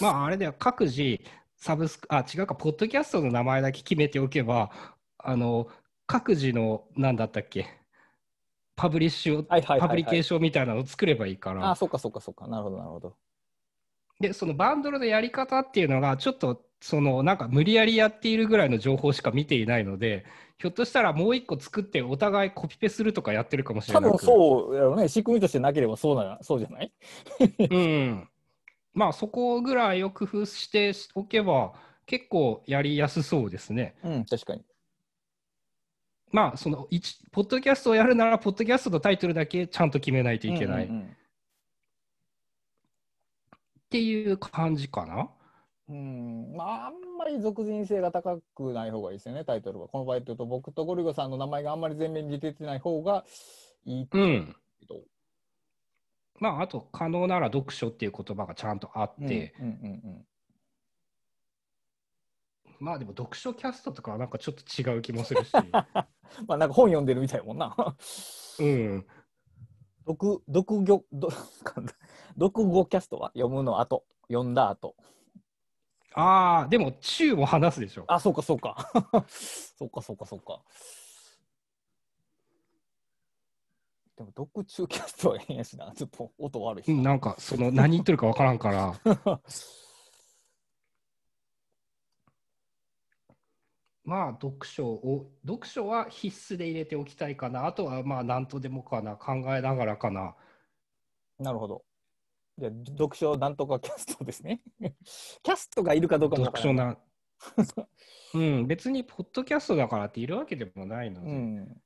[0.00, 1.20] まああれだよ、各自、
[1.58, 4.70] サブスク、あ、違うか、ポッドキャストの名前だけ決めておけば、
[5.18, 5.68] あの、
[6.06, 7.66] 各自の、なんだったっけ、
[8.74, 11.72] パブリッシュを、はいはいはいはいパブリケーションみたいなのを作ればいいから。
[11.72, 12.48] あ、そっかそっかそっか。
[12.48, 13.16] なるほど、なるほど。
[14.18, 20.24] で、そのバンドルのやり方っていうのが、ちょっと、そのなんか無理やりやっているぐらいの情報しか見ていないので、
[20.58, 24.10] ひょっとしたらもう一個作ってお互いコピペするとかやってるかもしれない。
[24.10, 25.08] 多分そうやろね。
[25.08, 26.92] 仕組みとしてなければそうな、そうじゃない？
[27.70, 28.28] うん。
[28.94, 31.74] まあそこぐらいを工夫しておけば
[32.06, 33.96] 結構やりやすそうですね。
[34.02, 34.64] うん、確かに。
[36.32, 41.16] まあその一ポッドキャストをやるならポッドキャストのタイトルだけちゃんと決めないといけないっうんうん
[43.88, 45.28] ていう感じかな。
[45.88, 49.88] まあ、あんまり属人性が高くない方がいいですよね、タイトルは。
[49.88, 53.24] この場合というと、僕とゴリゴさんの名前があんまり前面に出てない方が
[53.84, 54.56] いいけうん。
[54.88, 55.00] ど。
[56.38, 59.72] まああと可能なら読書っていう言葉がちゃんとあって、うんうん
[60.04, 60.26] うん
[62.78, 65.52] まあでも読書キャストとかはなんかちょっと違う気もするし。
[65.72, 66.06] ま
[66.48, 67.74] あなんか本読んでるみたいもんな。
[68.58, 69.06] うん。
[70.06, 71.30] 読、読語、ど
[72.38, 73.28] 読語キャストは？
[73.28, 74.94] 読むの後、読んだ後。
[76.16, 78.04] ああ、でも中も話すでしょ。
[78.08, 78.90] あ、そうか そうか。
[79.78, 80.62] そうかそうかそうか。
[84.16, 85.92] でも、読中キャストは変やしな。
[85.94, 88.98] ちょっと音悪いしうん、なんかその何言ってるかわからんから。
[94.04, 97.66] まあ読書を読書は必須で入れておきたいかな。
[97.66, 100.34] あとはまあ何とでもかな考えながらかな。
[101.38, 101.85] なるほど。
[102.58, 104.62] じゃあ、読書なんとかキャストですね。
[105.42, 106.98] キャストがいるかどうかも読書な。
[108.34, 111.30] うん、別にポッドキャストだからっているわけでもないので。
[111.30, 111.82] うん。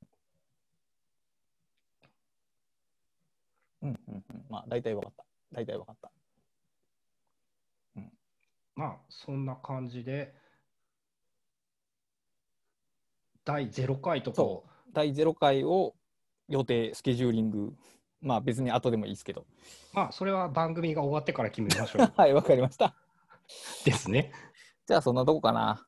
[3.83, 4.47] うんうんうん。
[4.49, 5.25] まあ、大体わかった。
[5.53, 6.13] 大体わかった。
[8.81, 10.33] まあそんな感じで
[13.45, 14.65] 第0回とかを
[14.95, 15.95] 第0回を
[16.49, 17.75] 予定、スケジューリング。
[18.21, 19.47] まあ、別に後でもいいですけど。
[19.93, 22.95] まあそれは番組が終わってから決めましょう はい、わかりました。
[23.85, 24.33] ですね。
[24.87, 25.87] じゃあ、そんなとこかな。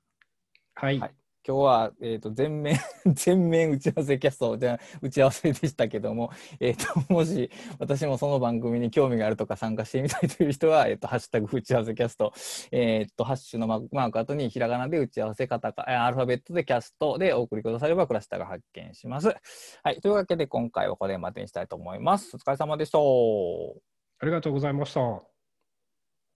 [0.74, 0.98] はい。
[0.98, 2.78] はい今日は、えー、と全面
[3.14, 6.30] 全面打ち合わせキャストじゃ打ち合わせでしたけども、
[6.60, 12.32] えー、ともし私もその番組に興味があるとか参加してみたいという人は、えー、とハッシュタグ打ち合わせキャスト、
[12.70, 19.34] えー、とハッシュのママーク後にひらがなで打ち合わせカタカえーアルファベットでキャストでお送りくださればクラスターが発見します。
[19.82, 22.36] はい、というわけで今回はこれまでにしたいと思います。
[22.36, 22.98] お疲れ様でした。
[22.98, 25.31] ありがとうございました。